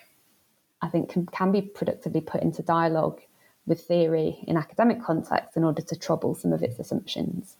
I 0.81 0.87
think 0.87 1.09
can, 1.09 1.25
can 1.25 1.51
be 1.51 1.61
productively 1.61 2.21
put 2.21 2.41
into 2.41 2.61
dialogue 2.61 3.21
with 3.65 3.81
theory 3.81 4.43
in 4.47 4.57
academic 4.57 5.01
context 5.01 5.57
in 5.57 5.63
order 5.63 5.81
to 5.81 5.95
trouble 5.95 6.35
some 6.35 6.53
of 6.53 6.63
its 6.63 6.79
assumptions. 6.79 7.57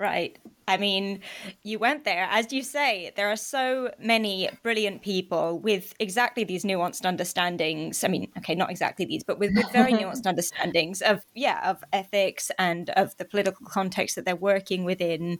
Right. 0.00 0.38
I 0.66 0.78
mean, 0.78 1.20
you 1.62 1.78
went 1.78 2.04
there. 2.04 2.26
As 2.30 2.54
you 2.54 2.62
say, 2.62 3.12
there 3.16 3.30
are 3.30 3.36
so 3.36 3.90
many 3.98 4.48
brilliant 4.62 5.02
people 5.02 5.58
with 5.58 5.92
exactly 6.00 6.42
these 6.42 6.64
nuanced 6.64 7.04
understandings. 7.04 8.02
I 8.02 8.08
mean, 8.08 8.32
okay, 8.38 8.54
not 8.54 8.70
exactly 8.70 9.04
these, 9.04 9.22
but 9.22 9.38
with, 9.38 9.54
with 9.54 9.70
very 9.72 9.92
nuanced 10.00 10.26
understandings 10.26 11.02
of, 11.02 11.26
yeah, 11.34 11.68
of 11.68 11.84
ethics 11.92 12.50
and 12.58 12.88
of 12.90 13.14
the 13.18 13.26
political 13.26 13.66
context 13.66 14.16
that 14.16 14.24
they're 14.24 14.36
working 14.36 14.84
within 14.84 15.38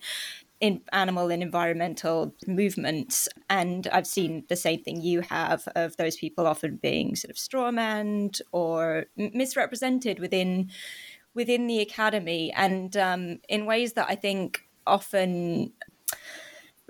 in 0.61 0.83
animal 0.93 1.31
and 1.31 1.43
environmental 1.43 2.35
movements. 2.47 3.29
And 3.49 3.87
I've 3.95 4.07
seen 4.07 4.45
the 4.51 4.57
same 4.57 4.83
thing 4.83 5.01
you 5.01 5.23
have 5.23 5.67
of 5.75 5.97
those 5.97 6.17
people 6.17 6.47
often 6.47 6.77
being 6.77 7.17
sort 7.17 7.31
of 7.31 7.37
strawmanned 7.37 8.43
or 8.53 9.07
misrepresented 9.17 10.19
within 10.19 10.69
within 11.35 11.67
the 11.67 11.81
academy 11.81 12.53
and 12.55 12.97
um, 12.97 13.39
in 13.49 13.67
ways 13.67 13.93
that 13.95 14.07
I 14.09 14.15
think 14.15 14.69
often 14.87 15.73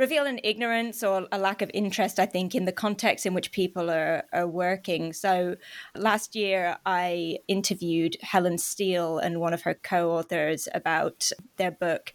reveal 0.00 0.24
an 0.24 0.40
ignorance 0.42 1.02
or 1.02 1.28
a 1.30 1.38
lack 1.38 1.60
of 1.60 1.70
interest, 1.74 2.18
I 2.18 2.24
think, 2.24 2.54
in 2.54 2.64
the 2.64 2.72
context 2.72 3.26
in 3.26 3.34
which 3.34 3.52
people 3.52 3.90
are, 3.90 4.24
are 4.32 4.48
working. 4.48 5.12
So 5.12 5.56
last 5.94 6.34
year, 6.34 6.78
I 6.86 7.36
interviewed 7.48 8.16
Helen 8.22 8.56
Steel 8.56 9.18
and 9.18 9.40
one 9.40 9.52
of 9.52 9.60
her 9.62 9.74
co 9.74 10.12
authors 10.12 10.68
about 10.72 11.30
their 11.58 11.70
book, 11.70 12.14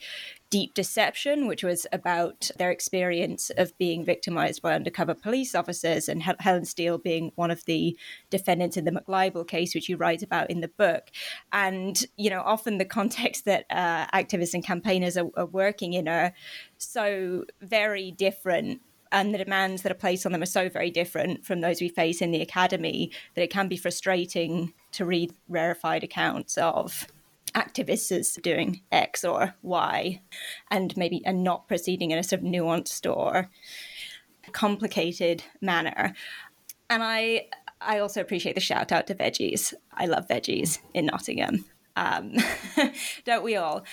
Deep 0.49 0.73
Deception, 0.73 1.47
which 1.47 1.63
was 1.63 1.87
about 1.91 2.49
their 2.57 2.71
experience 2.71 3.51
of 3.57 3.77
being 3.77 4.05
victimized 4.05 4.61
by 4.61 4.73
undercover 4.73 5.13
police 5.13 5.55
officers, 5.55 6.07
and 6.07 6.23
Helen 6.23 6.65
Steel 6.65 6.97
being 6.97 7.31
one 7.35 7.51
of 7.51 7.65
the 7.65 7.97
defendants 8.29 8.77
in 8.77 8.85
the 8.85 8.91
McLibel 8.91 9.47
case, 9.47 9.73
which 9.73 9.89
you 9.89 9.97
write 9.97 10.23
about 10.23 10.49
in 10.49 10.61
the 10.61 10.67
book. 10.67 11.09
And, 11.51 12.05
you 12.15 12.29
know, 12.29 12.41
often 12.41 12.77
the 12.77 12.85
context 12.85 13.45
that 13.45 13.65
uh, 13.69 14.05
activists 14.07 14.53
and 14.53 14.63
campaigners 14.63 15.17
are, 15.17 15.29
are 15.35 15.45
working 15.45 15.93
in 15.93 16.07
are 16.07 16.33
so 16.77 17.45
very 17.61 18.11
different 18.11 18.81
and 19.11 19.33
the 19.33 19.37
demands 19.37 19.83
that 19.83 19.91
are 19.91 19.95
placed 19.95 20.25
on 20.25 20.31
them 20.33 20.41
are 20.41 20.47
so 20.47 20.67
very 20.67 20.91
different 20.91 21.45
from 21.45 21.61
those 21.61 21.79
we 21.79 21.87
face 21.87 22.21
in 22.21 22.31
the 22.31 22.41
academy 22.41 23.11
that 23.33 23.43
it 23.43 23.49
can 23.49 23.67
be 23.67 23.77
frustrating 23.77 24.73
to 24.91 25.05
read 25.05 25.33
rarefied 25.47 26.03
accounts 26.03 26.57
of 26.57 27.07
activists 27.53 28.11
is 28.11 28.33
doing 28.41 28.81
X 28.91 29.23
or 29.23 29.55
Y, 29.61 30.21
and 30.69 30.95
maybe 30.97 31.21
and 31.25 31.43
not 31.43 31.67
proceeding 31.67 32.11
in 32.11 32.17
a 32.17 32.23
sort 32.23 32.41
of 32.41 32.47
nuanced 32.47 33.09
or 33.13 33.49
complicated 34.51 35.43
manner. 35.61 36.13
And 36.89 37.03
I 37.03 37.47
I 37.81 37.99
also 37.99 38.21
appreciate 38.21 38.55
the 38.55 38.61
shout 38.61 38.91
out 38.91 39.07
to 39.07 39.15
veggies. 39.15 39.73
I 39.93 40.05
love 40.05 40.27
veggies 40.27 40.79
in 40.93 41.07
Nottingham. 41.07 41.65
Um, 41.95 42.33
don't 43.25 43.43
we 43.43 43.55
all? 43.55 43.85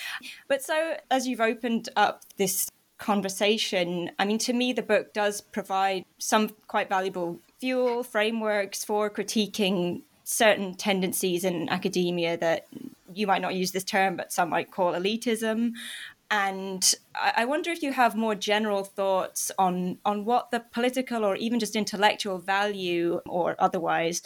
But 0.48 0.62
so 0.62 0.96
as 1.10 1.26
you've 1.26 1.40
opened 1.40 1.88
up 1.96 2.22
this 2.36 2.68
conversation, 2.98 4.10
I 4.18 4.24
mean, 4.24 4.38
to 4.38 4.52
me, 4.52 4.72
the 4.72 4.82
book 4.82 5.12
does 5.12 5.40
provide 5.40 6.04
some 6.18 6.50
quite 6.66 6.88
valuable 6.88 7.40
fuel 7.60 8.02
frameworks 8.02 8.84
for 8.84 9.10
critiquing 9.10 10.02
certain 10.24 10.74
tendencies 10.74 11.44
in 11.44 11.68
academia 11.68 12.37
that 12.37 12.66
you 13.12 13.26
might 13.26 13.42
not 13.42 13.54
use 13.54 13.72
this 13.72 13.85
term, 13.85 14.16
but 14.16 14.32
some 14.32 14.50
might 14.50 14.70
call 14.70 14.92
elitism. 14.92 15.72
And 16.30 16.94
I 17.14 17.44
wonder 17.44 17.70
if 17.70 17.82
you 17.82 17.92
have 17.92 18.16
more 18.16 18.35
general 18.35 18.85
thoughts 18.85 19.52
on, 19.58 19.98
on 20.02 20.24
what 20.24 20.50
the 20.50 20.61
political 20.61 21.26
or 21.26 21.37
even 21.37 21.61
just 21.61 21.76
intellectual 21.76 22.38
value 22.38 23.20
or 23.26 23.54
otherwise 23.58 24.22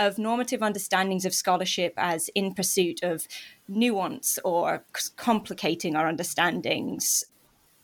of 0.00 0.18
normative 0.18 0.64
understandings 0.64 1.24
of 1.24 1.32
scholarship 1.32 1.94
as 1.96 2.28
in 2.34 2.54
pursuit 2.54 3.04
of 3.04 3.28
nuance 3.68 4.40
or 4.44 4.84
complicating 5.16 5.94
our 5.94 6.08
understandings 6.08 7.24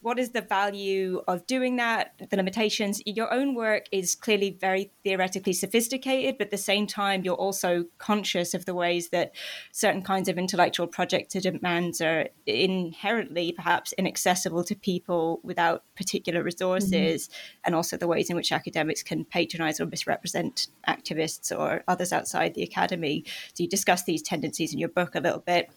what 0.02 0.18
is 0.18 0.30
the 0.30 0.40
value 0.40 1.22
of 1.28 1.46
doing 1.46 1.76
that? 1.76 2.14
The 2.30 2.36
limitations. 2.36 3.02
Your 3.04 3.32
own 3.32 3.54
work 3.54 3.86
is 3.92 4.14
clearly 4.14 4.56
very 4.60 4.92
theoretically 5.04 5.52
sophisticated 5.52 6.38
but 6.38 6.46
at 6.46 6.50
the 6.50 6.58
same 6.58 6.86
time 6.86 7.22
you're 7.24 7.34
also 7.34 7.84
conscious 7.98 8.54
of 8.54 8.64
the 8.64 8.74
ways 8.74 9.10
that 9.10 9.32
certain 9.72 10.02
kinds 10.02 10.28
of 10.28 10.38
intellectual 10.38 10.86
projects 10.86 11.36
or 11.36 11.40
demands 11.40 12.00
are 12.00 12.28
inherently 12.46 13.52
perhaps 13.52 13.92
inaccessible 13.94 14.64
to 14.64 14.74
people 14.74 15.40
without 15.42 15.84
particular 15.96 16.42
resources 16.42 17.28
mm-hmm. 17.28 17.60
and 17.64 17.74
also 17.74 17.96
the 17.96 18.08
ways 18.08 18.30
in 18.30 18.36
which 18.36 18.52
academics 18.52 19.02
can 19.02 19.24
patronize 19.24 19.80
or 19.80 19.86
misrepresent 19.86 20.68
activists 20.88 21.56
or 21.56 21.84
others 21.88 22.12
outside 22.12 22.54
the 22.54 22.62
academy. 22.62 23.24
So 23.54 23.62
you 23.62 23.68
discuss 23.68 24.04
these 24.04 24.22
tendencies 24.22 24.72
in 24.72 24.78
your 24.78 24.88
book 24.88 25.14
a 25.14 25.20
little 25.20 25.40
bit 25.40 25.70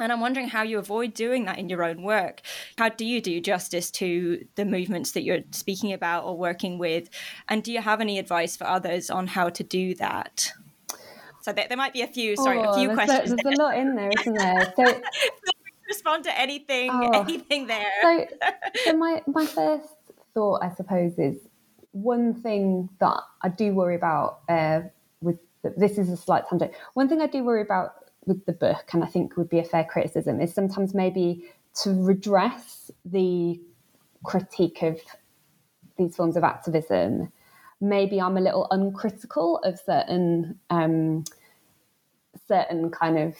and 0.00 0.10
I'm 0.10 0.20
wondering 0.20 0.48
how 0.48 0.62
you 0.62 0.78
avoid 0.78 1.14
doing 1.14 1.44
that 1.44 1.58
in 1.58 1.68
your 1.68 1.84
own 1.84 2.02
work. 2.02 2.40
How 2.76 2.88
do 2.88 3.04
you 3.04 3.20
do 3.20 3.40
justice 3.40 3.90
to 3.92 4.44
the 4.56 4.64
movements 4.64 5.12
that 5.12 5.22
you're 5.22 5.40
speaking 5.52 5.92
about 5.92 6.24
or 6.24 6.36
working 6.36 6.78
with? 6.78 7.08
And 7.48 7.62
do 7.62 7.72
you 7.72 7.80
have 7.80 8.00
any 8.00 8.18
advice 8.18 8.56
for 8.56 8.66
others 8.66 9.08
on 9.08 9.28
how 9.28 9.50
to 9.50 9.62
do 9.62 9.94
that? 9.96 10.52
So 11.42 11.52
there, 11.52 11.66
there 11.68 11.76
might 11.76 11.92
be 11.92 12.02
a 12.02 12.06
few, 12.06 12.36
sorry, 12.36 12.58
oh, 12.58 12.70
a 12.70 12.74
few 12.74 12.88
there's 12.88 12.96
questions. 12.96 13.32
A, 13.32 13.36
there's 13.36 13.58
a 13.58 13.62
lot 13.62 13.76
in 13.76 13.94
there, 13.94 14.10
isn't 14.20 14.34
there? 14.34 14.72
So 14.76 15.00
respond 15.86 16.24
to 16.24 16.40
anything, 16.40 16.90
oh, 16.90 17.20
anything 17.20 17.66
there. 17.66 17.86
So, 18.02 18.26
so 18.84 18.92
my 18.96 19.22
my 19.26 19.44
first 19.44 19.88
thought, 20.32 20.62
I 20.62 20.74
suppose, 20.74 21.18
is 21.18 21.36
one 21.92 22.34
thing 22.34 22.88
that 22.98 23.20
I 23.42 23.50
do 23.50 23.74
worry 23.74 23.94
about 23.94 24.40
uh, 24.48 24.80
with 25.20 25.38
this 25.76 25.98
is 25.98 26.08
a 26.10 26.16
slight 26.16 26.48
tangent. 26.48 26.72
One 26.94 27.08
thing 27.08 27.20
I 27.20 27.26
do 27.26 27.44
worry 27.44 27.62
about 27.62 28.03
with 28.26 28.46
the 28.46 28.52
book, 28.52 28.90
and 28.92 29.02
I 29.04 29.06
think 29.06 29.36
would 29.36 29.48
be 29.48 29.58
a 29.58 29.64
fair 29.64 29.84
criticism, 29.84 30.40
is 30.40 30.54
sometimes 30.54 30.94
maybe 30.94 31.44
to 31.82 31.90
redress 31.90 32.90
the 33.04 33.60
critique 34.24 34.82
of 34.82 35.00
these 35.98 36.16
forms 36.16 36.36
of 36.36 36.44
activism. 36.44 37.32
Maybe 37.80 38.20
I'm 38.20 38.36
a 38.36 38.40
little 38.40 38.66
uncritical 38.70 39.58
of 39.58 39.78
certain 39.78 40.58
um, 40.70 41.24
certain 42.48 42.90
kind 42.90 43.18
of 43.18 43.36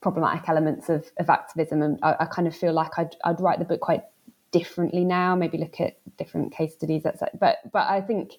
problematic 0.00 0.48
elements 0.48 0.88
of, 0.88 1.10
of 1.18 1.30
activism, 1.30 1.82
and 1.82 1.98
I, 2.02 2.16
I 2.20 2.24
kind 2.26 2.46
of 2.46 2.56
feel 2.56 2.72
like 2.72 2.98
I'd, 2.98 3.16
I'd 3.24 3.40
write 3.40 3.58
the 3.58 3.64
book 3.64 3.80
quite 3.80 4.04
differently 4.50 5.04
now. 5.04 5.34
Maybe 5.34 5.58
look 5.58 5.80
at 5.80 5.96
different 6.16 6.52
case 6.52 6.74
studies, 6.74 7.06
etc. 7.06 7.30
But 7.38 7.58
but 7.72 7.88
I 7.88 8.00
think, 8.00 8.32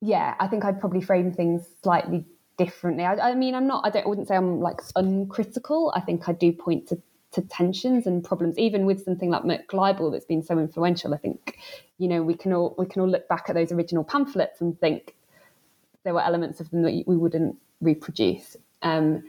yeah, 0.00 0.34
I 0.38 0.46
think 0.46 0.64
I'd 0.64 0.80
probably 0.80 1.00
frame 1.00 1.32
things 1.32 1.66
slightly 1.82 2.24
differently. 2.56 3.04
I, 3.04 3.30
I, 3.30 3.34
mean, 3.34 3.54
I'm 3.54 3.66
not. 3.66 3.86
I 3.86 3.90
don't. 3.90 4.04
I 4.04 4.08
wouldn't 4.08 4.28
say 4.28 4.36
I'm 4.36 4.60
like 4.60 4.80
uncritical. 4.94 5.92
I 5.94 6.00
think 6.00 6.28
I 6.28 6.32
do 6.32 6.52
point 6.52 6.88
to, 6.88 7.00
to 7.32 7.42
tensions 7.42 8.06
and 8.06 8.24
problems, 8.24 8.58
even 8.58 8.86
with 8.86 9.04
something 9.04 9.30
like 9.30 9.42
McLibel 9.42 10.12
that's 10.12 10.24
been 10.24 10.42
so 10.42 10.58
influential. 10.58 11.14
I 11.14 11.18
think, 11.18 11.58
you 11.98 12.08
know, 12.08 12.22
we 12.22 12.34
can 12.34 12.52
all 12.52 12.74
we 12.78 12.86
can 12.86 13.02
all 13.02 13.08
look 13.08 13.28
back 13.28 13.46
at 13.48 13.54
those 13.54 13.72
original 13.72 14.04
pamphlets 14.04 14.60
and 14.60 14.78
think 14.80 15.14
there 16.04 16.14
were 16.14 16.22
elements 16.22 16.60
of 16.60 16.70
them 16.70 16.82
that 16.82 17.04
we 17.06 17.16
wouldn't 17.16 17.56
reproduce. 17.80 18.56
Um, 18.82 19.24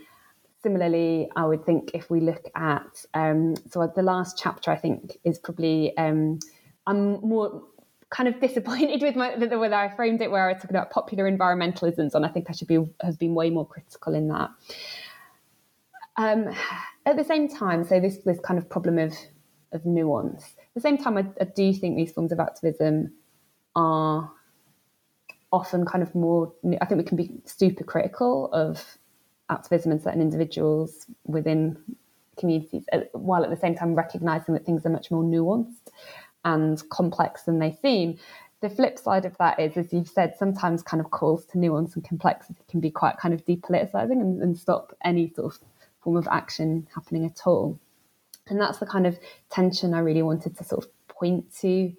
similarly, 0.63 1.29
I 1.35 1.45
would 1.45 1.65
think 1.65 1.91
if 1.93 2.09
we 2.09 2.19
look 2.19 2.49
at 2.55 3.05
um, 3.13 3.55
so 3.69 3.91
the 3.95 4.03
last 4.03 4.39
chapter, 4.41 4.71
I 4.71 4.77
think 4.77 5.17
is 5.23 5.39
probably 5.39 5.95
um, 5.97 6.39
I'm 6.85 7.19
more 7.21 7.63
kind 8.09 8.29
of 8.29 8.39
disappointed 8.41 9.01
with 9.01 9.15
my, 9.15 9.35
the, 9.35 9.59
way 9.59 9.71
I 9.71 9.89
framed 9.95 10.21
it, 10.21 10.31
where 10.31 10.49
I 10.49 10.53
was 10.53 10.61
talking 10.61 10.75
about 10.75 10.91
popular 10.91 11.29
environmentalisms, 11.29 12.13
and 12.13 12.25
I 12.25 12.29
think 12.29 12.47
I 12.49 12.53
should 12.53 12.67
be 12.67 12.85
have 13.01 13.19
been 13.19 13.35
way 13.35 13.49
more 13.49 13.67
critical 13.67 14.13
in 14.13 14.27
that. 14.29 14.49
Um, 16.17 16.49
at 17.05 17.15
the 17.15 17.23
same 17.23 17.47
time, 17.47 17.83
so 17.83 17.99
this 17.99 18.17
this 18.25 18.39
kind 18.39 18.57
of 18.57 18.69
problem 18.69 18.97
of 18.97 19.13
of 19.71 19.85
nuance. 19.85 20.43
At 20.43 20.73
the 20.75 20.81
same 20.81 20.97
time, 20.97 21.17
I, 21.17 21.25
I 21.39 21.45
do 21.45 21.73
think 21.73 21.95
these 21.95 22.11
forms 22.11 22.31
of 22.31 22.39
activism 22.39 23.13
are 23.75 24.31
often 25.51 25.85
kind 25.85 26.01
of 26.03 26.13
more. 26.15 26.53
I 26.81 26.85
think 26.85 26.99
we 26.99 27.03
can 27.05 27.17
be 27.17 27.31
super 27.45 27.83
critical 27.83 28.51
of 28.51 28.97
activism 29.49 29.91
and 29.91 30.01
certain 30.01 30.21
individuals 30.21 31.05
within 31.25 31.77
communities, 32.37 32.85
uh, 32.91 32.99
while 33.13 33.43
at 33.43 33.49
the 33.49 33.57
same 33.57 33.75
time 33.75 33.95
recognizing 33.95 34.53
that 34.53 34.65
things 34.65 34.85
are 34.85 34.89
much 34.89 35.09
more 35.11 35.23
nuanced 35.23 35.91
and 36.47 36.81
complex 36.89 37.43
than 37.43 37.59
they 37.59 37.77
seem. 37.81 38.17
The 38.61 38.69
flip 38.69 38.97
side 38.97 39.25
of 39.25 39.37
that 39.37 39.59
is, 39.59 39.75
as 39.75 39.91
you've 39.91 40.07
said, 40.07 40.35
sometimes 40.37 40.81
kind 40.81 41.01
of 41.01 41.11
calls 41.11 41.45
to 41.47 41.59
nuance 41.59 41.95
and 41.95 42.03
complexity 42.03 42.63
can 42.69 42.79
be 42.79 42.89
quite 42.89 43.17
kind 43.17 43.33
of 43.33 43.45
depoliticizing 43.45 44.21
and, 44.21 44.41
and 44.41 44.57
stop 44.57 44.95
any 45.03 45.31
sort 45.35 45.53
of 45.53 45.59
form 46.01 46.15
of 46.15 46.27
action 46.31 46.87
happening 46.95 47.25
at 47.25 47.41
all. 47.45 47.77
And 48.47 48.59
that's 48.59 48.79
the 48.79 48.85
kind 48.85 49.05
of 49.05 49.19
tension 49.51 49.93
I 49.93 49.99
really 49.99 50.23
wanted 50.23 50.57
to 50.57 50.63
sort 50.63 50.85
of 50.85 51.07
point 51.09 51.53
to 51.59 51.93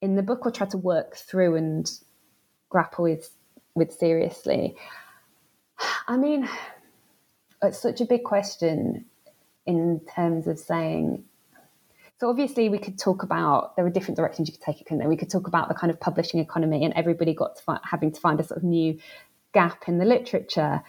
in 0.00 0.14
the 0.14 0.22
book 0.22 0.46
or 0.46 0.52
try 0.52 0.68
to 0.68 0.78
work 0.78 1.16
through 1.16 1.56
and 1.56 1.90
grapple 2.68 3.04
with 3.04 3.30
with 3.74 3.92
seriously. 3.92 4.76
I 6.06 6.16
mean, 6.16 6.48
it's 7.62 7.80
such 7.80 8.00
a 8.00 8.04
big 8.04 8.22
question 8.22 9.06
in 9.66 10.00
terms 10.14 10.46
of 10.46 10.58
saying. 10.58 11.24
So 12.20 12.28
obviously, 12.28 12.68
we 12.68 12.78
could 12.78 12.98
talk 12.98 13.22
about 13.22 13.76
there 13.76 13.86
are 13.86 13.90
different 13.90 14.18
directions 14.18 14.46
you 14.46 14.52
could 14.52 14.62
take 14.62 14.78
it. 14.78 14.84
Couldn't 14.84 14.98
there? 14.98 15.08
We 15.08 15.16
could 15.16 15.30
talk 15.30 15.46
about 15.46 15.68
the 15.68 15.74
kind 15.74 15.90
of 15.90 15.98
publishing 15.98 16.38
economy, 16.38 16.84
and 16.84 16.92
everybody 16.92 17.32
got 17.32 17.56
to 17.56 17.62
find, 17.62 17.80
having 17.82 18.12
to 18.12 18.20
find 18.20 18.38
a 18.38 18.44
sort 18.44 18.58
of 18.58 18.62
new 18.62 18.98
gap 19.54 19.84
in 19.88 19.96
the 19.96 20.04
literature. 20.04 20.82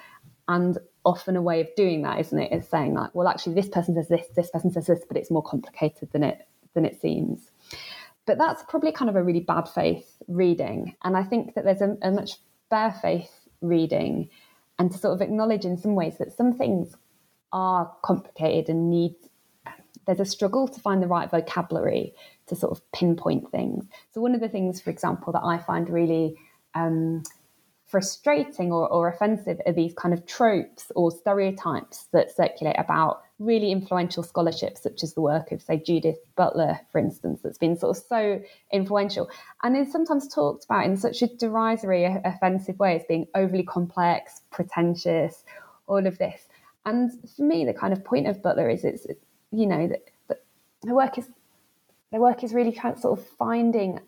And 0.50 0.78
often 1.06 1.38
a 1.38 1.41
way 1.41 1.62
of 1.62 1.67
doing 1.78 2.02
that, 2.02 2.20
isn't 2.20 2.38
it? 2.38 2.52
Is 2.52 2.67
saying 2.67 2.96
like, 2.96 3.15
well, 3.15 3.30
actually, 3.30 3.56
this 3.56 3.70
person 3.70 3.96
says 3.96 4.10
this, 4.10 4.28
this 4.36 4.52
person 4.52 4.74
says 4.74 4.88
this, 4.88 5.06
but 5.08 5.15
it's 5.15 5.32
more 5.32 5.41
complicated 5.41 6.12
than 6.12 6.24
it 6.24 6.46
than 6.74 6.84
it 6.84 7.00
seems. 7.00 7.50
But 8.26 8.38
that's 8.38 8.63
probably 8.67 8.91
kind 8.91 9.10
of 9.10 9.15
a 9.15 9.24
really 9.24 9.39
bad 9.39 9.70
faith 9.70 10.17
reading, 10.28 10.98
and 11.02 11.15
I 11.15 11.24
think 11.24 11.56
that 11.56 11.63
there's 11.63 11.82
a, 11.82 11.96
a 12.02 12.12
much 12.12 12.32
fair 12.70 12.94
faith 13.02 13.32
reading 13.62 14.30
and 14.78 14.91
to 14.91 14.98
sort 14.98 15.13
of 15.13 15.22
acknowledge 15.22 15.63
in 15.63 15.78
some 15.78 15.96
ways 15.96 16.17
that 16.17 16.36
some 16.36 16.58
things 16.58 16.94
are 17.54 17.89
complicated 18.04 18.67
and 18.67 18.89
need 18.89 19.15
there's 20.06 20.20
a 20.20 20.26
struggle 20.26 20.68
to 20.68 20.80
find 20.80 21.02
the 21.02 21.08
right 21.08 21.30
vocabulary 21.30 22.14
to 22.48 22.56
sort 22.56 22.72
of 22.72 22.92
pinpoint 22.92 23.52
things. 23.52 23.86
So 24.14 24.22
one 24.22 24.36
of 24.36 24.42
the 24.42 24.50
things, 24.50 24.82
for 24.82 24.90
example, 24.90 25.34
that 25.34 25.44
I 25.44 25.58
find 25.58 25.90
really 25.90 26.38
um, 26.74 27.24
frustrating 27.86 28.72
or, 28.72 28.88
or 28.88 29.10
offensive 29.10 29.60
are 29.66 29.74
these 29.74 29.94
kind 29.94 30.14
of 30.14 30.26
tropes 30.26 30.92
or 30.96 31.12
stereotypes 31.12 32.08
that 32.14 32.36
circulate 32.36 32.78
about 32.80 33.22
really 33.38 33.72
influential 33.72 34.24
scholarship, 34.24 34.78
such 34.78 35.04
as 35.04 35.14
the 35.14 35.22
work 35.22 35.52
of, 35.52 35.62
say, 35.62 35.78
Judith 35.78 36.18
Butler, 36.36 36.80
for 36.92 37.00
instance, 37.00 37.42
that's 37.44 37.58
been 37.58 37.76
sort 37.76 37.98
of 37.98 38.04
so 38.04 38.42
influential 38.72 39.30
and 39.64 39.76
is 39.76 39.92
sometimes 39.92 40.28
talked 40.28 40.66
about 40.66 40.86
in 40.86 40.96
such 40.96 41.22
a 41.22 41.28
derisory, 41.28 42.06
offensive 42.24 42.80
way 42.80 42.96
as 42.96 43.04
being 43.08 43.28
overly 43.36 43.64
complex, 43.64 44.42
pretentious, 44.52 45.44
all 45.88 46.08
of 46.08 46.18
this. 46.18 46.48
And 46.86 47.12
for 47.36 47.44
me, 47.44 47.66
the 47.66 47.74
kind 47.74 47.94
of 47.94 48.06
point 48.06 48.28
of 48.28 48.42
Butler 48.42 48.70
is 48.70 48.86
it's, 48.86 49.06
you 49.52 49.66
know, 49.66 49.88
that, 49.88 50.04
that 50.28 50.44
the 50.84 50.94
work 50.94 51.18
is 51.18 51.28
the 52.12 52.20
work 52.20 52.44
is 52.44 52.54
really 52.54 52.72
kind 52.72 52.94
of 52.96 53.02
sort 53.02 53.20
of 53.20 53.26
finding 53.26 54.00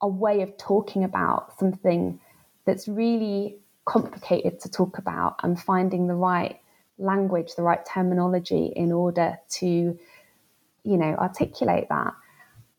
a 0.00 0.08
way 0.08 0.42
of 0.42 0.56
talking 0.58 1.04
about 1.04 1.58
something 1.58 2.20
that's 2.64 2.86
really 2.88 3.58
complicated 3.84 4.60
to 4.60 4.70
talk 4.70 4.98
about 4.98 5.36
and 5.42 5.60
finding 5.60 6.06
the 6.06 6.14
right 6.14 6.60
language, 6.98 7.54
the 7.56 7.62
right 7.62 7.84
terminology 7.84 8.72
in 8.76 8.92
order 8.92 9.36
to, 9.48 9.66
you 10.84 10.96
know, 10.96 11.14
articulate 11.16 11.88
that. 11.88 12.14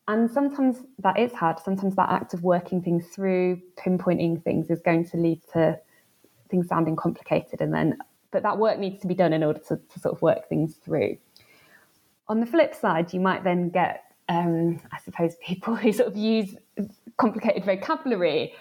And 0.06 0.30
sometimes 0.30 0.78
that 0.98 1.18
is 1.18 1.32
hard. 1.32 1.58
Sometimes 1.58 1.96
that 1.96 2.10
act 2.10 2.34
of 2.34 2.42
working 2.42 2.82
things 2.82 3.06
through, 3.08 3.60
pinpointing 3.76 4.42
things 4.42 4.70
is 4.70 4.80
going 4.80 5.08
to 5.08 5.16
lead 5.16 5.40
to 5.52 5.78
things 6.50 6.68
sounding 6.68 6.96
complicated. 6.96 7.60
And 7.60 7.72
then, 7.72 7.98
but 8.30 8.42
that 8.42 8.58
work 8.58 8.78
needs 8.78 9.00
to 9.00 9.06
be 9.06 9.14
done 9.14 9.32
in 9.32 9.42
order 9.42 9.60
to, 9.68 9.76
to 9.76 10.00
sort 10.00 10.14
of 10.14 10.20
work 10.20 10.48
things 10.48 10.76
through. 10.76 11.16
On 12.28 12.40
the 12.40 12.46
flip 12.46 12.74
side, 12.74 13.12
you 13.12 13.20
might 13.20 13.44
then 13.44 13.70
get, 13.70 14.04
um, 14.28 14.80
I 14.92 14.98
suppose, 15.04 15.34
people 15.44 15.76
who 15.76 15.92
sort 15.92 16.08
of 16.08 16.16
use 16.16 16.54
complicated 17.16 17.64
vocabulary 17.64 18.54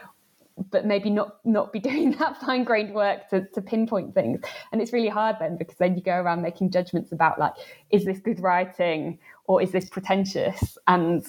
but 0.70 0.86
maybe 0.86 1.10
not 1.10 1.38
not 1.46 1.72
be 1.74 1.80
doing 1.90 2.12
that 2.12 2.40
fine 2.40 2.64
grained 2.64 2.94
work 2.94 3.30
to, 3.30 3.46
to 3.50 3.62
pinpoint 3.62 4.14
things. 4.14 4.42
And 4.72 4.82
it's 4.82 4.94
really 4.94 5.10
hard 5.10 5.38
then 5.40 5.58
because 5.58 5.78
then 5.78 5.96
you 5.96 6.02
go 6.02 6.14
around 6.14 6.42
making 6.42 6.72
judgments 6.72 7.12
about 7.12 7.40
like, 7.40 7.54
is 7.92 8.06
this 8.06 8.20
good 8.20 8.40
writing 8.40 9.20
or 9.46 9.62
is 9.62 9.72
this 9.72 9.90
pretentious? 9.90 10.78
And 10.88 11.26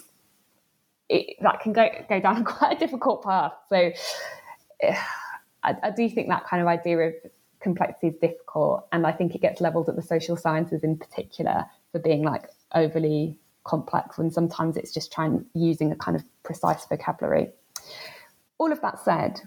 it, 1.08 1.36
that 1.40 1.60
can 1.60 1.72
go 1.72 1.88
go 2.08 2.20
down 2.20 2.44
quite 2.44 2.76
a 2.76 2.78
difficult 2.78 3.22
path. 3.22 3.52
So 3.68 3.92
I, 5.62 5.74
I 5.82 5.90
do 5.90 6.08
think 6.10 6.28
that 6.28 6.46
kind 6.46 6.60
of 6.60 6.68
idea 6.68 6.98
of 6.98 7.14
complexity 7.60 8.08
is 8.08 8.16
difficult, 8.20 8.86
and 8.92 9.06
I 9.06 9.12
think 9.12 9.34
it 9.34 9.40
gets 9.40 9.60
levelled 9.60 9.88
at 9.88 9.96
the 9.96 10.02
social 10.02 10.36
sciences 10.36 10.84
in 10.84 10.98
particular 10.98 11.64
for 11.94 12.00
being 12.00 12.24
like 12.24 12.48
overly 12.74 13.38
complex 13.62 14.18
when 14.18 14.30
sometimes 14.30 14.76
it's 14.76 14.92
just 14.92 15.12
trying 15.12 15.46
using 15.54 15.92
a 15.92 15.96
kind 15.96 16.16
of 16.16 16.24
precise 16.42 16.84
vocabulary 16.86 17.52
all 18.58 18.72
of 18.72 18.80
that 18.82 18.98
said, 18.98 19.40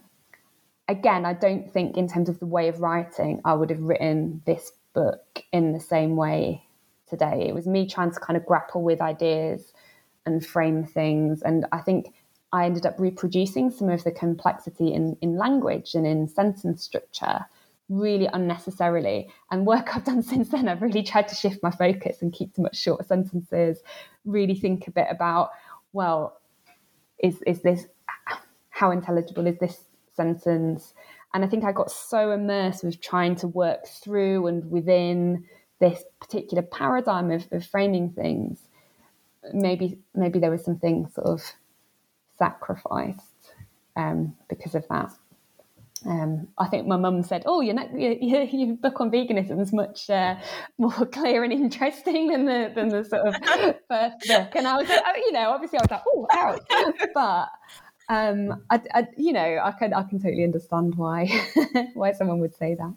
again, 0.88 1.26
I 1.26 1.34
don't 1.34 1.72
think 1.72 1.98
in 1.98 2.08
terms 2.08 2.30
of 2.30 2.40
the 2.40 2.46
way 2.46 2.68
of 2.68 2.82
writing, 2.82 3.42
I 3.46 3.54
would 3.54 3.70
have 3.70 3.82
written 3.82 4.42
this 4.46 4.72
book 4.94 5.44
in 5.52 5.74
the 5.74 5.80
same 5.80 6.16
way 6.16 6.64
today. 7.10 7.46
It 7.48 7.56
was 7.56 7.68
me 7.68 7.88
trying 7.88 8.12
to 8.12 8.20
kind 8.20 8.38
of 8.38 8.46
grapple 8.46 8.84
with 8.84 9.02
ideas 9.02 9.74
and 10.26 10.46
frame 10.46 10.84
things. 10.84 11.42
And 11.42 11.66
I 11.72 11.80
think 11.80 12.14
I 12.52 12.66
ended 12.66 12.86
up 12.86 13.00
reproducing 13.00 13.72
some 13.72 13.90
of 13.90 14.04
the 14.04 14.12
complexity 14.12 14.94
in, 14.94 15.18
in 15.22 15.38
language 15.38 15.96
and 15.96 16.06
in 16.06 16.28
sentence 16.28 16.84
structure 16.84 17.46
really 17.90 18.28
unnecessarily. 18.32 19.30
And 19.52 19.66
work 19.66 19.90
I've 19.96 20.04
done 20.04 20.24
since 20.24 20.50
then, 20.50 20.68
I've 20.68 20.82
really 20.82 21.04
tried 21.04 21.28
to 21.30 21.36
shift 21.36 21.62
my 21.64 21.72
focus 21.72 22.22
and 22.22 22.34
keep 22.34 22.54
to 22.56 22.62
much 22.62 22.78
shorter 22.78 23.04
sentences, 23.04 23.80
really 24.26 24.56
think 24.56 24.88
a 24.88 24.92
bit 24.92 25.08
about, 25.10 25.52
well, 25.94 26.40
is, 27.20 27.42
is 27.48 27.62
this 27.62 27.86
how 28.70 28.92
intelligible 28.92 29.48
is 29.48 29.58
this 29.58 29.86
sentence? 30.14 30.94
And 31.34 31.44
I 31.44 31.48
think 31.48 31.64
I 31.64 31.72
got 31.72 31.92
so 31.92 32.32
immersed 32.32 32.84
with 32.84 33.02
trying 33.02 33.36
to 33.38 33.48
work 33.48 33.88
through 33.88 34.48
and 34.48 34.70
within 34.70 35.46
this 35.80 36.04
particular 36.20 36.64
paradigm 36.64 37.32
of, 37.32 37.48
of 37.52 37.66
framing 37.66 38.12
things. 38.12 38.60
Maybe 39.54 40.00
maybe 40.16 40.40
there 40.40 40.52
was 40.52 40.64
something 40.66 41.08
sort 41.14 41.28
of 41.28 41.44
sacrificed 42.38 43.54
um, 43.96 44.36
because 44.50 44.76
of 44.76 44.88
that. 44.90 45.12
Um, 46.06 46.50
I 46.58 46.68
think 46.68 46.86
my 46.86 46.98
mum 46.98 47.24
said, 47.24 47.44
"Oh, 47.46 47.62
your, 47.62 47.76
your, 47.96 48.44
your, 48.44 48.76
book 48.76 49.02
on 49.02 49.10
veganism 49.10 49.60
is 49.60 49.74
much 49.74 50.10
uh, 50.10 50.36
more 50.78 51.06
clear 51.08 51.44
and 51.44 51.52
interesting 51.52 52.28
than 52.28 52.46
the 52.46 52.72
than 52.74 52.90
the 52.90 53.04
sort 53.04 53.28
of 53.28 53.36
first 53.90 54.28
book." 54.28 54.56
And 54.56 54.68
I 54.68 54.78
was, 54.78 54.88
like, 54.88 55.04
you 55.18 55.32
know, 55.32 55.50
obviously 55.52 55.80
I 55.80 55.84
was 55.84 55.92
like, 55.92 56.04
"Oh, 56.08 56.28
ouch!" 56.32 57.00
But 57.14 57.50
um, 58.10 58.64
I, 58.70 58.82
I, 58.94 59.08
you 59.18 59.34
know, 59.34 59.60
I 59.64 59.72
can 59.72 59.94
I 59.94 60.04
can 60.04 60.20
totally 60.20 60.44
understand 60.44 60.96
why 60.96 61.28
why 61.94 62.12
someone 62.12 62.40
would 62.40 62.56
say 62.56 62.76
that. 62.76 62.94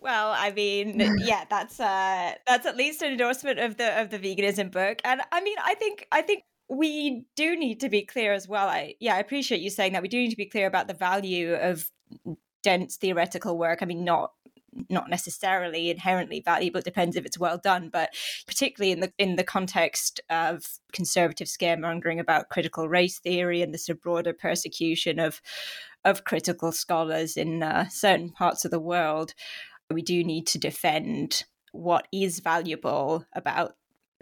Well, 0.00 0.32
I 0.34 0.50
mean, 0.50 0.98
yeah, 1.18 1.44
that's 1.48 1.78
uh 1.78 2.34
that's 2.46 2.66
at 2.66 2.76
least 2.76 3.02
an 3.02 3.12
endorsement 3.12 3.58
of 3.58 3.76
the 3.76 4.00
of 4.00 4.10
the 4.10 4.18
veganism 4.18 4.70
book. 4.72 5.00
And 5.04 5.20
I 5.30 5.42
mean, 5.42 5.56
I 5.62 5.74
think 5.74 6.08
I 6.10 6.22
think 6.22 6.44
we 6.70 7.24
do 7.34 7.56
need 7.56 7.80
to 7.80 7.88
be 7.88 8.02
clear 8.02 8.32
as 8.32 8.48
well. 8.48 8.68
I 8.68 8.94
yeah, 9.00 9.16
I 9.16 9.18
appreciate 9.18 9.60
you 9.60 9.70
saying 9.70 9.92
that. 9.92 10.02
We 10.02 10.08
do 10.08 10.18
need 10.18 10.30
to 10.30 10.36
be 10.36 10.46
clear 10.46 10.66
about 10.66 10.86
the 10.86 10.94
value 10.94 11.54
of 11.54 11.90
dense 12.62 12.96
theoretical 12.96 13.58
work. 13.58 13.80
I 13.82 13.86
mean, 13.86 14.04
not 14.04 14.32
not 14.88 15.10
necessarily 15.10 15.90
inherently 15.90 16.40
valuable. 16.40 16.78
It 16.78 16.84
depends 16.84 17.16
if 17.16 17.26
it's 17.26 17.38
well 17.38 17.58
done, 17.58 17.88
but 17.88 18.10
particularly 18.46 18.92
in 18.92 19.00
the 19.00 19.12
in 19.18 19.34
the 19.34 19.44
context 19.44 20.20
of 20.30 20.64
conservative 20.92 21.48
scaremongering 21.48 22.20
about 22.20 22.50
critical 22.50 22.88
race 22.88 23.18
theory 23.18 23.62
and 23.62 23.74
of 23.74 24.00
broader 24.00 24.32
persecution 24.32 25.18
of 25.18 25.42
of 26.04 26.24
critical 26.24 26.70
scholars 26.70 27.36
in 27.36 27.64
uh, 27.64 27.88
certain 27.88 28.30
parts 28.30 28.64
of 28.64 28.70
the 28.70 28.80
world, 28.80 29.34
we 29.90 30.02
do 30.02 30.22
need 30.22 30.46
to 30.46 30.58
defend 30.58 31.44
what 31.72 32.06
is 32.12 32.40
valuable 32.40 33.26
about 33.34 33.74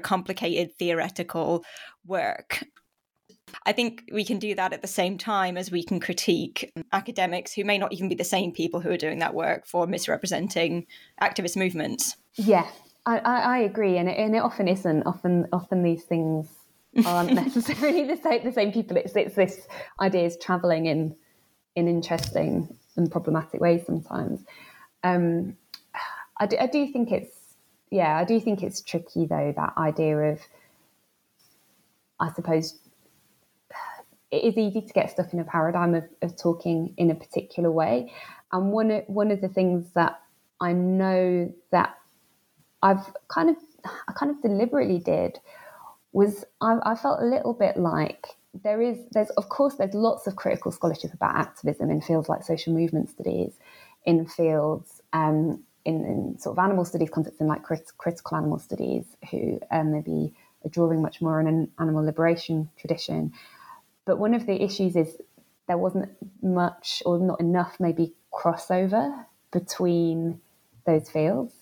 complicated 0.03 0.75
theoretical 0.79 1.65
work 2.07 2.65
I 3.65 3.73
think 3.73 4.05
we 4.13 4.25
can 4.25 4.39
do 4.39 4.55
that 4.55 4.73
at 4.73 4.83
the 4.83 4.89
same 4.89 5.19
time 5.19 5.57
as 5.57 5.71
we 5.71 5.83
can 5.83 6.01
critique 6.01 6.73
academics 6.93 7.53
who 7.53 7.65
may 7.65 7.79
not 7.79 7.93
even 7.93 8.09
be 8.09 8.15
the 8.15 8.25
same 8.25 8.53
people 8.53 8.81
who 8.81 8.91
are 8.91 8.97
doing 8.97 9.19
that 9.21 9.35
work 9.35 9.67
for 9.67 9.87
misrepresenting 9.87 10.87
activist 11.21 11.57
movements. 11.57 12.17
Yeah, 12.35 12.67
I, 13.07 13.19
I, 13.19 13.59
agree, 13.61 13.97
and 13.97 14.09
it, 14.09 14.19
and 14.19 14.35
it 14.35 14.41
often 14.41 14.69
isn't. 14.69 15.05
Often, 15.05 15.49
often 15.53 15.83
these 15.83 16.05
things 16.05 16.47
aren't 17.07 17.33
necessarily 17.35 18.05
the 18.05 18.17
same. 18.17 18.45
The 18.45 18.53
same 18.53 18.73
people. 18.73 18.97
It's 18.97 19.17
it's 19.17 19.35
this 19.35 19.67
ideas 20.01 20.37
traveling 20.41 20.87
in 20.87 21.17
in 21.75 21.89
interesting 21.89 22.77
and 22.97 23.11
problematic 23.11 23.61
ways 23.61 23.87
sometimes. 23.87 24.45
Um, 25.05 25.57
I, 26.41 26.47
do, 26.47 26.57
I 26.59 26.67
do 26.67 26.87
think 26.93 27.13
it's 27.13 27.38
yeah, 27.91 28.17
I 28.17 28.25
do 28.25 28.41
think 28.41 28.63
it's 28.63 28.81
tricky 28.81 29.27
though 29.27 29.53
that 29.57 29.75
idea 29.77 30.17
of 30.17 30.41
I 32.21 32.33
suppose 32.33 32.79
it 34.31 34.45
is 34.45 34.59
easy 34.59 34.83
to 34.83 34.93
get 34.93 35.11
stuck 35.11 35.33
in 35.33 35.41
a 35.41 35.45
paradigm 35.45 35.95
of, 35.95 36.05
of 36.23 36.37
talking 36.37 36.93
in 36.97 37.11
a 37.11 37.15
particular 37.15 37.71
way. 37.71 38.13
And 38.53 38.73
one 38.73 38.91
of, 38.91 39.05
one 39.07 39.31
of 39.31 39.41
the 39.41 39.49
things 39.49 39.93
that 39.95 40.21
I 40.61 40.73
know 40.73 41.53
that 41.71 41.97
I've 42.83 43.13
kind 43.29 43.51
of 43.51 43.57
I 44.09 44.13
kind 44.13 44.31
of 44.31 44.43
deliberately 44.43 44.99
did 44.99 45.39
was 46.13 46.45
I, 46.61 46.79
I 46.83 46.95
felt 46.95 47.21
a 47.21 47.25
little 47.25 47.55
bit 47.55 47.77
like 47.77 48.27
there 48.65 48.83
is 48.83 48.99
there's 49.13 49.31
of 49.31 49.49
course 49.49 49.75
there's 49.77 49.95
lots 49.95 50.27
of 50.27 50.37
critical 50.37 50.73
scholarship 50.73 51.13
about 51.15 51.37
activism 51.37 51.91
in 51.91 52.01
fields 52.01 52.29
like 52.29 52.43
social 52.43 52.73
movement 52.73 53.11
studies, 53.11 53.55
in 54.05 54.27
fields 54.27 55.01
um, 55.13 55.63
in, 55.89 56.05
in, 56.05 56.39
sort 56.39 56.59
of 56.59 56.65
animal 56.65 56.85
studies 56.85 57.11
context 57.11 57.41
in 57.41 57.47
like 57.47 57.63
crit- 57.63 57.97
critical 57.97 58.37
animal 58.37 58.59
studies 58.59 59.05
who 59.31 59.59
um, 59.71 59.93
maybe 59.93 60.35
are 60.65 60.71
drawing 60.71 61.01
much 61.01 61.23
more 61.23 61.41
on 61.41 61.47
an 61.47 61.71
animal 61.79 62.05
liberation 62.05 62.69
tradition. 62.79 63.33
But 64.05 64.19
one 64.19 64.35
of 64.35 64.47
the 64.47 64.63
issues 64.63 64.97
is 64.97 65.17
there 65.67 65.79
wasn't 65.79 66.11
much 66.43 67.03
or 67.07 67.19
not 67.19 67.41
enough 67.41 67.77
maybe 67.81 68.15
crossover 68.33 69.25
between 69.51 70.41
those 70.85 71.09
fields. 71.09 71.55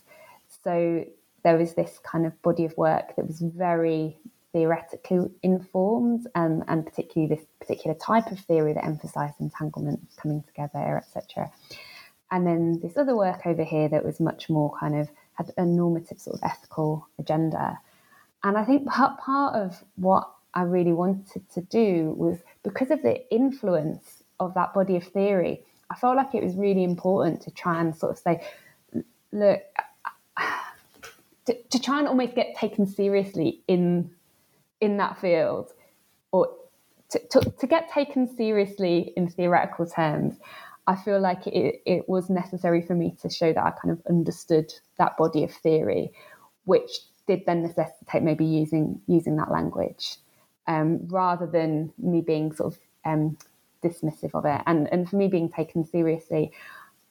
So 0.65 1.05
there 1.45 1.57
was 1.57 1.75
this 1.75 2.01
kind 2.03 2.27
of 2.27 2.41
body 2.43 2.65
of 2.65 2.77
work 2.77 3.15
that 3.15 3.27
was 3.27 3.41
very 3.41 4.19
theoretically 4.53 5.31
informed 5.43 6.27
um, 6.35 6.65
and 6.67 6.85
particularly 6.85 7.33
this 7.35 7.45
particular 7.61 7.95
type 7.95 8.33
of 8.33 8.41
theory 8.41 8.73
that 8.73 8.85
emphasized 8.85 9.35
entanglement 9.39 10.01
coming 10.17 10.43
together 10.45 10.97
etc 10.97 11.51
and 12.37 12.47
then 12.47 12.79
this 12.81 12.99
other 12.99 13.17
work 13.17 13.47
over 13.47 13.65
here 13.65 13.89
that 13.89 14.05
was 14.05 14.21
much 14.21 14.51
more 14.51 14.71
kind 14.79 14.95
of 14.95 15.09
had 15.33 15.51
a 15.57 15.65
normative 15.65 16.21
sort 16.21 16.37
of 16.37 16.43
ethical 16.45 17.09
agenda. 17.19 17.79
And 18.45 18.59
i 18.59 18.65
think 18.65 18.87
part, 18.87 19.19
of 19.27 19.83
what 19.97 20.31
i 20.53 20.63
really 20.63 20.93
wanted 20.93 21.49
to 21.55 21.63
do 21.63 22.15
was 22.17 22.39
because 22.63 22.91
of 22.91 23.01
the 23.03 23.17
influence 23.35 24.23
of 24.39 24.53
that 24.55 24.75
body 24.75 24.97
of 24.97 25.05
theory 25.05 25.63
i 25.91 25.95
felt 25.95 26.17
like 26.17 26.35
it 26.35 26.45
was 26.45 26.55
really 26.55 26.85
important 26.85 27.41
to 27.41 27.51
try 27.51 27.81
and 27.81 27.97
sort 27.97 28.13
of 28.13 28.19
say 28.19 28.47
look 29.33 29.63
to, 31.47 31.55
to 31.55 31.81
try 31.81 31.99
and 31.99 32.07
almost 32.07 32.35
get 32.35 32.55
taken 32.55 32.87
seriously 32.87 33.63
in 33.67 34.11
in 34.81 34.99
that 34.99 35.19
field 35.19 35.73
or 36.33 36.51
to, 37.11 37.19
to, 37.31 37.41
to, 37.61 37.67
get 37.67 37.91
taken 37.91 38.27
seriously 38.37 39.13
in 39.17 39.29
theoretical 39.29 39.87
terms, 39.87 40.35
I 40.87 40.97
feel 40.97 41.21
like 41.21 41.47
it, 41.47 41.83
it 41.85 42.09
was 42.09 42.31
necessary 42.31 42.81
for 42.81 42.95
me 42.95 43.17
to 43.23 43.29
show 43.29 43.53
that 43.53 43.65
I 43.65 43.71
kind 43.71 43.91
of 43.91 44.01
understood 44.09 44.73
that 44.99 45.17
body 45.17 45.43
of 45.43 45.53
theory, 45.53 46.13
which 46.65 47.01
did 47.27 47.45
then 47.45 47.63
necessitate 47.63 48.23
maybe 48.23 48.45
using 48.45 49.01
using 49.09 49.37
that 49.37 49.51
language 49.51 50.19
um, 50.69 51.07
rather 51.09 51.47
than 51.47 51.93
me 51.99 52.21
being 52.21 52.53
sort 52.55 52.75
of 52.75 52.79
um, 53.05 53.37
dismissive 53.83 54.35
of 54.35 54.45
it. 54.45 54.63
And 54.67 54.89
and 54.93 55.09
for 55.09 55.17
me 55.17 55.29
being 55.29 55.51
taken 55.51 55.85
seriously, 55.85 56.53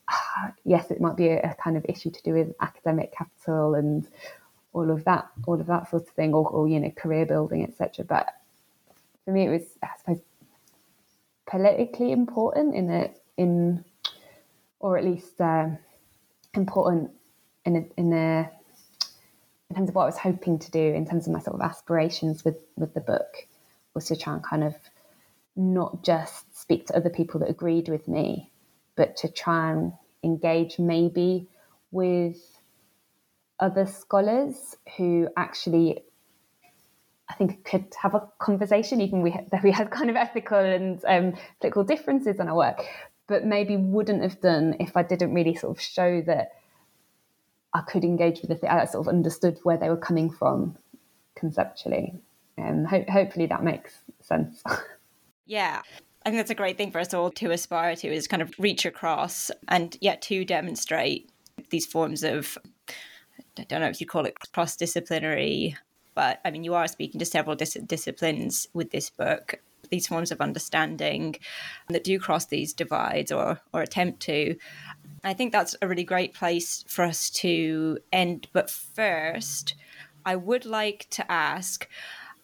yes, 0.64 0.92
it 0.92 1.02
might 1.02 1.18
be 1.18 1.28
a, 1.28 1.40
a, 1.42 1.56
kind 1.62 1.78
of 1.78 1.86
issue 1.90 2.12
to 2.12 2.24
do 2.24 2.34
with 2.34 2.54
academic 2.62 3.14
capital 3.14 3.76
and 3.76 4.08
all 4.74 4.90
of 4.90 5.04
that, 5.06 5.28
all 5.48 5.60
of 5.60 5.68
that 5.68 5.90
sort 5.90 6.04
of 6.04 6.10
thing, 6.10 6.34
or, 6.34 6.48
or 6.50 6.68
you 6.68 6.80
know, 6.80 6.92
career 6.92 7.26
building, 7.26 7.64
etc. 7.64 8.06
But 8.06 8.28
for 9.24 9.32
me, 9.32 9.46
it 9.46 9.50
was, 9.50 9.64
I 9.84 9.90
suppose, 9.98 10.22
politically 11.46 12.12
important 12.12 12.76
in 12.76 12.90
a 12.90 13.12
in, 13.38 13.84
or 14.80 14.98
at 14.98 15.06
least 15.06 15.40
uh, 15.40 15.70
important 16.54 17.12
in 17.66 17.76
a, 17.76 18.00
in 18.00 18.14
a 18.14 18.52
in 19.70 19.76
terms 19.76 19.90
of 19.90 19.96
what 19.96 20.04
I 20.04 20.06
was 20.06 20.18
hoping 20.18 20.60
to 20.60 20.72
do, 20.72 20.80
in 20.80 21.08
terms 21.08 21.28
of 21.28 21.34
my 21.34 21.40
sort 21.40 21.56
of 21.56 21.62
aspirations 21.62 22.46
with 22.46 22.58
with 22.76 22.94
the 22.94 23.02
book, 23.02 23.48
was 23.94 24.06
to 24.06 24.16
try 24.16 24.34
and 24.34 24.44
kind 24.44 24.64
of 24.64 24.76
not 25.56 26.04
just 26.04 26.58
speak 26.58 26.88
to 26.88 26.96
other 26.96 27.10
people 27.10 27.40
that 27.40 27.50
agreed 27.50 27.90
with 27.90 28.08
me, 28.08 28.52
but 28.96 29.18
to 29.18 29.32
try 29.32 29.72
and 29.72 29.94
engage 30.24 30.80
maybe 30.80 31.48
with 31.92 32.38
other 33.60 33.86
scholars 33.86 34.76
who 34.98 35.30
actually 35.38 36.04
I 37.28 37.34
think 37.34 37.64
could 37.66 37.88
have 38.02 38.14
a 38.14 38.28
conversation, 38.38 39.02
even 39.02 39.22
we 39.22 39.32
had, 39.32 39.50
we 39.64 39.72
had 39.72 39.90
kind 39.90 40.10
of 40.10 40.16
ethical 40.16 40.60
and 40.60 41.04
um, 41.06 41.34
political 41.60 41.84
differences 41.84 42.40
in 42.40 42.48
our 42.48 42.56
work, 42.56 42.86
but 43.28 43.46
maybe 43.46 43.78
wouldn't 43.78 44.22
have 44.22 44.42
done 44.42 44.76
if 44.80 44.96
I 44.96 45.04
didn't 45.04 45.34
really 45.34 45.56
sort 45.56 45.78
of 45.78 45.82
show 45.82 46.22
that 46.22 46.54
I 47.74 47.82
could 47.82 48.04
engage 48.04 48.42
with 48.42 48.50
the 48.50 48.56
thing. 48.56 48.70
I 48.70 48.86
sort 48.86 49.08
of 49.08 49.14
understood 49.14 49.60
where 49.64 49.78
they 49.78 49.90
were 49.90 49.98
coming 49.98 50.30
from 50.30 50.78
conceptually. 51.36 52.14
And 52.58 52.88
ho- 52.88 53.06
hopefully 53.10 53.48
that 53.48 53.64
makes 53.64 53.94
sense. 54.22 54.64
yeah. 55.46 55.82
I 56.26 56.30
think 56.30 56.40
that's 56.40 56.52
a 56.52 56.56
great 56.56 56.78
thing 56.78 56.92
for 56.92 57.00
us 57.00 57.14
all 57.14 57.30
to 57.32 57.52
aspire 57.52 57.96
to 57.98 58.08
is 58.08 58.28
kind 58.28 58.42
of 58.42 58.52
reach 58.58 58.86
across 58.86 59.52
and 59.68 59.96
yet 60.02 60.22
to 60.24 60.44
demonstrate 60.46 61.30
these 61.70 61.86
forms 61.86 62.24
of 62.24 62.58
I 63.58 63.64
don't 63.64 63.82
know 63.82 63.88
if 63.88 64.02
you 64.02 64.08
call 64.08 64.26
it 64.26 64.36
cross 64.54 64.76
disciplinary, 64.76 65.78
but 66.14 66.40
I 66.44 66.52
mean, 66.52 66.64
you 66.64 66.74
are 66.74 66.88
speaking 66.88 67.20
to 67.20 67.26
several 67.26 67.56
dis- 67.56 67.78
disciplines 67.86 68.68
with 68.74 68.92
this 68.92 69.10
book. 69.10 69.56
These 69.90 70.08
forms 70.08 70.32
of 70.32 70.42
understanding 70.42 71.36
that 71.90 72.04
do 72.04 72.20
cross 72.20 72.46
these 72.46 72.74
divides 72.74 73.32
or 73.32 73.60
or 73.74 73.82
attempt 73.82 74.20
to. 74.22 74.56
I 75.24 75.34
think 75.34 75.52
that's 75.52 75.76
a 75.82 75.88
really 75.88 76.04
great 76.04 76.34
place 76.34 76.86
for 76.88 77.04
us 77.04 77.30
to 77.32 77.98
end. 78.14 78.48
But 78.54 78.70
first, 78.70 79.76
I 80.26 80.36
would 80.36 80.66
like 80.66 81.08
to 81.12 81.32
ask 81.32 81.88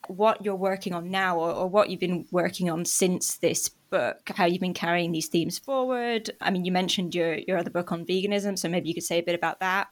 what 0.08 0.43
you're 0.43 0.56
working 0.56 0.93
on 0.93 1.12
now 1.12 1.38
or, 1.38 1.51
or, 1.51 1.67
what 1.67 1.89
you've 1.89 1.99
been 1.99 2.25
working 2.32 2.69
on 2.69 2.86
since 2.86 3.38
this 3.38 3.69
book, 3.69 4.32
how 4.36 4.45
you've 4.45 4.60
been 4.62 4.73
carrying 4.73 5.12
these 5.12 5.27
themes 5.27 5.60
forward. 5.60 6.32
I 6.41 6.49
mean, 6.49 6.65
you 6.65 6.71
mentioned 6.71 7.13
your, 7.13 7.36
your 7.36 7.58
other 7.58 7.69
book 7.69 7.91
on 7.91 8.06
veganism, 8.06 8.58
so 8.58 8.67
maybe 8.67 8.88
you 8.88 8.95
could 8.95 9.04
say 9.04 9.19
a 9.19 9.23
bit 9.23 9.36
about 9.36 9.60
that. 9.60 9.89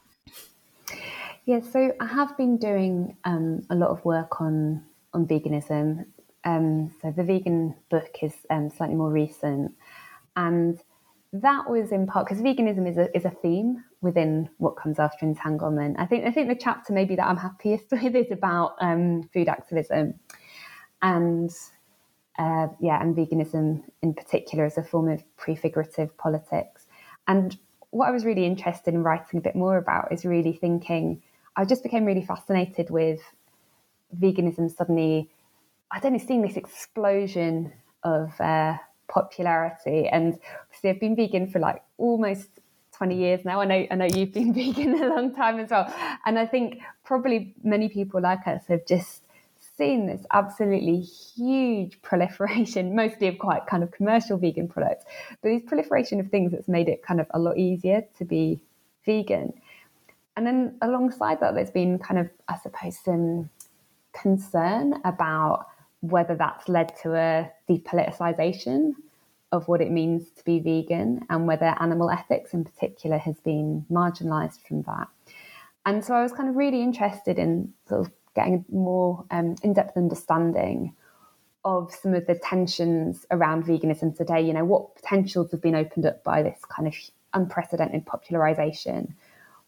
Yeah, 1.44 1.60
so 1.60 1.94
I 2.00 2.06
have 2.06 2.36
been 2.36 2.58
doing 2.58 3.16
um, 3.24 3.64
a 3.70 3.74
lot 3.74 3.90
of 3.90 4.04
work 4.04 4.40
on 4.40 4.84
on 5.12 5.26
veganism. 5.26 6.06
Um, 6.44 6.94
so 7.02 7.12
the 7.14 7.24
vegan 7.24 7.74
book 7.90 8.16
is 8.22 8.34
um, 8.48 8.70
slightly 8.70 8.96
more 8.96 9.10
recent, 9.10 9.72
and 10.36 10.80
that 11.32 11.70
was 11.70 11.92
in 11.92 12.06
part 12.06 12.26
because 12.26 12.42
veganism 12.42 12.88
is 12.88 12.96
a 12.96 13.14
is 13.16 13.24
a 13.24 13.30
theme 13.30 13.84
within 14.00 14.48
what 14.58 14.76
comes 14.76 14.98
after 14.98 15.26
entanglement. 15.26 15.96
I 15.98 16.06
think 16.06 16.24
I 16.24 16.30
think 16.30 16.48
the 16.48 16.54
chapter 16.54 16.92
maybe 16.92 17.16
that 17.16 17.26
I'm 17.26 17.36
happiest 17.36 17.86
with 17.92 18.14
is 18.14 18.30
about 18.30 18.76
um, 18.80 19.28
food 19.32 19.48
activism, 19.48 20.14
and 21.02 21.50
uh, 22.38 22.68
yeah, 22.80 23.00
and 23.02 23.14
veganism 23.14 23.82
in 24.02 24.14
particular 24.14 24.64
as 24.64 24.78
a 24.78 24.82
form 24.82 25.08
of 25.08 25.22
prefigurative 25.36 26.16
politics. 26.16 26.86
And 27.28 27.56
what 27.90 28.08
I 28.08 28.12
was 28.12 28.24
really 28.24 28.46
interested 28.46 28.94
in 28.94 29.02
writing 29.02 29.38
a 29.38 29.42
bit 29.42 29.54
more 29.54 29.76
about 29.76 30.12
is 30.12 30.24
really 30.24 30.52
thinking 30.52 31.22
I 31.56 31.64
just 31.64 31.82
became 31.82 32.04
really 32.04 32.24
fascinated 32.24 32.90
with 32.90 33.20
veganism 34.18 34.74
suddenly. 34.74 35.30
I 35.92 36.00
don't 36.00 36.12
know, 36.12 36.18
seeing 36.18 36.42
this 36.42 36.56
explosion 36.56 37.72
of 38.04 38.38
uh, 38.40 38.76
popularity. 39.08 40.08
And 40.08 40.38
obviously, 40.66 40.90
I've 40.90 41.00
been 41.00 41.16
vegan 41.16 41.50
for 41.50 41.58
like 41.58 41.82
almost 41.98 42.48
20 42.96 43.16
years 43.16 43.44
now. 43.44 43.60
I 43.60 43.64
know, 43.64 43.86
I 43.90 43.94
know 43.94 44.06
you've 44.06 44.32
been 44.32 44.52
vegan 44.60 45.02
a 45.02 45.08
long 45.08 45.34
time 45.34 45.58
as 45.58 45.70
well. 45.70 45.92
And 46.26 46.38
I 46.38 46.46
think 46.46 46.80
probably 47.04 47.54
many 47.62 47.88
people 47.88 48.20
like 48.20 48.46
us 48.46 48.62
have 48.68 48.86
just 48.86 49.22
seen 49.76 50.06
this 50.06 50.26
absolutely 50.32 51.00
huge 51.00 52.00
proliferation, 52.02 52.94
mostly 53.02 53.28
of 53.28 53.38
quite 53.38 53.66
kind 53.66 53.82
of 53.82 53.90
commercial 53.90 54.36
vegan 54.36 54.68
products, 54.68 55.04
but 55.42 55.48
this 55.48 55.62
proliferation 55.66 56.20
of 56.20 56.28
things 56.28 56.52
that's 56.52 56.68
made 56.68 56.88
it 56.88 57.02
kind 57.02 57.20
of 57.20 57.26
a 57.30 57.38
lot 57.38 57.56
easier 57.56 58.02
to 58.18 58.24
be 58.24 58.60
vegan. 59.06 59.54
And 60.36 60.46
then 60.46 60.76
alongside 60.82 61.40
that, 61.40 61.54
there's 61.54 61.70
been 61.70 61.98
kind 61.98 62.20
of, 62.20 62.28
I 62.48 62.58
suppose, 62.58 62.98
some 62.98 63.50
concern 64.12 65.00
about 65.04 65.66
whether 66.00 66.34
that's 66.34 66.68
led 66.68 66.92
to 67.02 67.14
a 67.14 67.50
depoliticization 67.68 68.94
of 69.52 69.66
what 69.68 69.80
it 69.80 69.90
means 69.90 70.30
to 70.30 70.44
be 70.44 70.60
vegan 70.60 71.26
and 71.28 71.46
whether 71.46 71.74
animal 71.80 72.10
ethics 72.10 72.54
in 72.54 72.64
particular 72.64 73.18
has 73.18 73.38
been 73.40 73.84
marginalized 73.90 74.66
from 74.66 74.82
that. 74.82 75.08
And 75.84 76.04
so 76.04 76.14
I 76.14 76.22
was 76.22 76.32
kind 76.32 76.48
of 76.48 76.56
really 76.56 76.82
interested 76.82 77.38
in 77.38 77.72
sort 77.88 78.06
of 78.06 78.12
getting 78.34 78.64
a 78.68 78.74
more 78.74 79.24
um, 79.30 79.56
in 79.62 79.72
depth 79.72 79.96
understanding 79.96 80.94
of 81.64 81.92
some 81.92 82.14
of 82.14 82.26
the 82.26 82.34
tensions 82.36 83.26
around 83.30 83.64
veganism 83.64 84.16
today. 84.16 84.40
You 84.40 84.52
know, 84.52 84.64
what 84.64 84.94
potentials 84.94 85.50
have 85.50 85.60
been 85.60 85.74
opened 85.74 86.06
up 86.06 86.22
by 86.22 86.42
this 86.42 86.60
kind 86.68 86.86
of 86.88 86.94
unprecedented 87.34 88.06
popularization, 88.06 89.14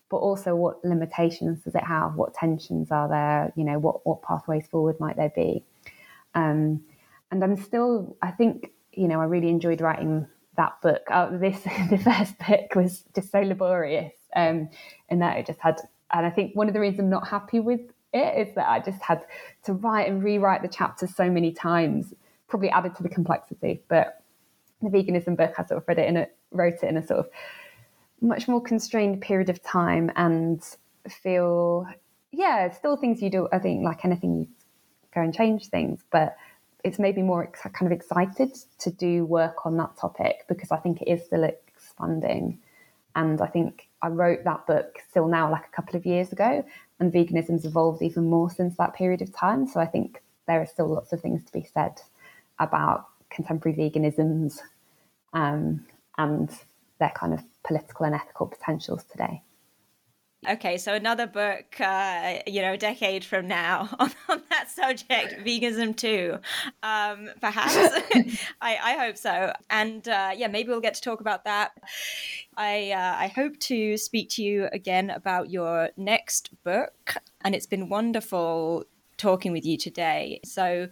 but 0.08 0.18
also 0.18 0.54
what 0.54 0.84
limitations 0.84 1.64
does 1.64 1.74
it 1.74 1.84
have? 1.84 2.14
What 2.14 2.34
tensions 2.34 2.90
are 2.90 3.08
there? 3.08 3.52
You 3.56 3.64
know, 3.64 3.78
what, 3.78 4.06
what 4.06 4.22
pathways 4.22 4.66
forward 4.66 5.00
might 5.00 5.16
there 5.16 5.32
be? 5.34 5.64
Um, 6.34 6.82
and 7.30 7.42
I'm 7.42 7.56
still, 7.56 8.16
I 8.22 8.30
think, 8.30 8.70
you 8.92 9.08
know, 9.08 9.20
I 9.20 9.24
really 9.24 9.48
enjoyed 9.48 9.80
writing 9.80 10.26
that 10.56 10.80
book. 10.82 11.02
Uh, 11.10 11.36
this 11.38 11.62
the 11.90 11.98
first 11.98 12.38
book 12.38 12.74
was 12.74 13.04
just 13.14 13.30
so 13.30 13.40
laborious, 13.40 14.12
um, 14.36 14.68
in 15.08 15.18
that 15.20 15.38
it 15.38 15.46
just 15.46 15.60
had. 15.60 15.80
And 16.12 16.26
I 16.26 16.30
think 16.30 16.54
one 16.54 16.68
of 16.68 16.74
the 16.74 16.80
reasons 16.80 17.00
I'm 17.00 17.10
not 17.10 17.26
happy 17.26 17.60
with 17.60 17.80
it 18.12 18.48
is 18.48 18.54
that 18.54 18.68
I 18.68 18.80
just 18.80 19.00
had 19.00 19.24
to 19.64 19.72
write 19.72 20.08
and 20.08 20.22
rewrite 20.22 20.62
the 20.62 20.68
chapters 20.68 21.14
so 21.14 21.30
many 21.30 21.52
times, 21.52 22.12
probably 22.48 22.68
added 22.68 22.94
to 22.96 23.02
the 23.02 23.08
complexity. 23.08 23.82
But 23.88 24.22
the 24.82 24.90
veganism 24.90 25.36
book, 25.36 25.54
I 25.56 25.64
sort 25.64 25.80
of 25.80 25.88
read 25.88 25.98
it 25.98 26.08
in 26.08 26.16
a, 26.18 26.26
wrote 26.50 26.74
it 26.82 26.88
in 26.88 26.96
a 26.98 27.06
sort 27.06 27.20
of 27.20 27.28
much 28.20 28.46
more 28.46 28.60
constrained 28.60 29.20
period 29.22 29.48
of 29.48 29.62
time 29.62 30.12
and 30.16 30.62
feel, 31.08 31.86
yeah, 32.30 32.70
still 32.70 32.96
things 32.96 33.22
you 33.22 33.30
do. 33.30 33.48
I 33.52 33.58
think 33.58 33.84
like 33.84 34.04
anything, 34.04 34.40
you 34.40 34.48
go 35.14 35.20
and 35.20 35.34
change 35.34 35.68
things, 35.68 36.04
but 36.10 36.36
it's 36.84 36.98
made 36.98 37.16
me 37.16 37.22
more 37.22 37.44
ex- 37.44 37.62
kind 37.72 37.90
of 37.90 37.92
excited 37.92 38.56
to 38.78 38.90
do 38.90 39.24
work 39.24 39.64
on 39.66 39.76
that 39.76 39.96
topic 39.96 40.44
because 40.48 40.70
I 40.70 40.78
think 40.78 41.02
it 41.02 41.08
is 41.08 41.24
still 41.24 41.44
expanding. 41.44 42.58
And 43.14 43.40
I 43.40 43.46
think 43.46 43.88
I 44.00 44.08
wrote 44.08 44.44
that 44.44 44.66
book 44.66 44.98
still 45.10 45.28
now, 45.28 45.50
like 45.50 45.66
a 45.66 45.76
couple 45.76 45.96
of 45.96 46.06
years 46.06 46.32
ago, 46.32 46.64
and 46.98 47.12
veganism's 47.12 47.64
evolved 47.64 48.02
even 48.02 48.24
more 48.24 48.50
since 48.50 48.76
that 48.76 48.94
period 48.94 49.22
of 49.22 49.34
time. 49.34 49.66
So 49.66 49.80
I 49.80 49.86
think 49.86 50.22
there 50.48 50.60
are 50.60 50.66
still 50.66 50.88
lots 50.88 51.12
of 51.12 51.20
things 51.20 51.44
to 51.44 51.52
be 51.52 51.68
said 51.72 52.00
about 52.58 53.06
contemporary 53.30 53.76
veganisms 53.76 54.60
um, 55.32 55.84
and 56.18 56.50
their 56.98 57.12
kind 57.14 57.32
of 57.32 57.42
political 57.64 58.06
and 58.06 58.14
ethical 58.14 58.46
potentials 58.46 59.04
today. 59.04 59.42
Okay, 60.48 60.76
so 60.76 60.92
another 60.92 61.28
book, 61.28 61.80
uh, 61.80 62.38
you 62.48 62.62
know, 62.62 62.72
a 62.72 62.76
decade 62.76 63.24
from 63.24 63.46
now 63.46 63.88
on, 64.00 64.10
on 64.28 64.42
that 64.50 64.68
subject, 64.68 65.36
veganism 65.46 65.96
too, 65.96 66.38
um, 66.82 67.30
perhaps. 67.40 67.76
I, 68.60 68.76
I, 68.82 68.96
hope 68.98 69.16
so. 69.16 69.52
And 69.70 70.06
uh, 70.08 70.32
yeah, 70.36 70.48
maybe 70.48 70.70
we'll 70.70 70.80
get 70.80 70.94
to 70.94 71.00
talk 71.00 71.20
about 71.20 71.44
that. 71.44 71.70
I 72.56 72.90
uh, 72.90 73.16
I 73.18 73.28
hope 73.28 73.56
to 73.60 73.96
speak 73.96 74.30
to 74.30 74.42
you 74.42 74.68
again 74.72 75.10
about 75.10 75.48
your 75.48 75.90
next 75.96 76.50
book, 76.64 77.14
and 77.42 77.54
it's 77.54 77.66
been 77.66 77.88
wonderful 77.88 78.84
talking 79.18 79.52
with 79.52 79.64
you 79.64 79.78
today. 79.78 80.40
So, 80.44 80.88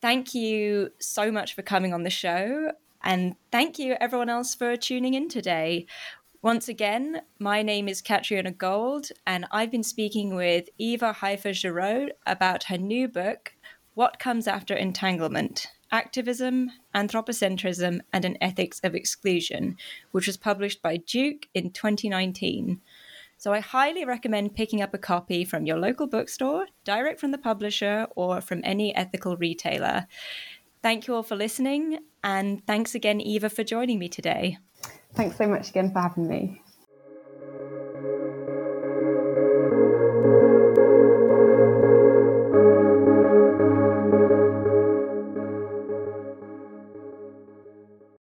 thank 0.00 0.32
you 0.32 0.90
so 1.00 1.32
much 1.32 1.56
for 1.56 1.62
coming 1.62 1.92
on 1.92 2.04
the 2.04 2.10
show. 2.10 2.70
And 3.06 3.36
thank 3.52 3.78
you, 3.78 3.96
everyone 4.00 4.28
else, 4.28 4.54
for 4.54 4.76
tuning 4.76 5.14
in 5.14 5.28
today. 5.28 5.86
Once 6.46 6.68
again, 6.68 7.22
my 7.40 7.60
name 7.60 7.88
is 7.88 8.00
Catriona 8.00 8.52
Gold, 8.52 9.08
and 9.26 9.46
I've 9.50 9.72
been 9.72 9.82
speaking 9.82 10.36
with 10.36 10.68
Eva 10.78 11.12
Haifa 11.12 11.52
Giraud 11.52 12.12
about 12.24 12.62
her 12.62 12.78
new 12.78 13.08
book, 13.08 13.56
What 13.94 14.20
Comes 14.20 14.46
After 14.46 14.72
Entanglement 14.72 15.66
Activism, 15.90 16.70
Anthropocentrism, 16.94 17.98
and 18.12 18.24
an 18.24 18.38
Ethics 18.40 18.80
of 18.84 18.94
Exclusion, 18.94 19.76
which 20.12 20.28
was 20.28 20.36
published 20.36 20.80
by 20.82 20.98
Duke 20.98 21.48
in 21.52 21.70
2019. 21.70 22.80
So 23.38 23.52
I 23.52 23.58
highly 23.58 24.04
recommend 24.04 24.54
picking 24.54 24.80
up 24.80 24.94
a 24.94 24.98
copy 24.98 25.44
from 25.44 25.66
your 25.66 25.78
local 25.78 26.06
bookstore, 26.06 26.66
direct 26.84 27.18
from 27.18 27.32
the 27.32 27.38
publisher, 27.38 28.06
or 28.14 28.40
from 28.40 28.60
any 28.62 28.94
ethical 28.94 29.36
retailer. 29.36 30.06
Thank 30.80 31.08
you 31.08 31.14
all 31.16 31.24
for 31.24 31.34
listening, 31.34 31.98
and 32.22 32.64
thanks 32.68 32.94
again, 32.94 33.20
Eva, 33.20 33.50
for 33.50 33.64
joining 33.64 33.98
me 33.98 34.08
today. 34.08 34.58
Thanks 35.16 35.36
so 35.38 35.46
much 35.46 35.70
again 35.70 35.90
for 35.92 36.00
having 36.00 36.28
me. 36.28 36.62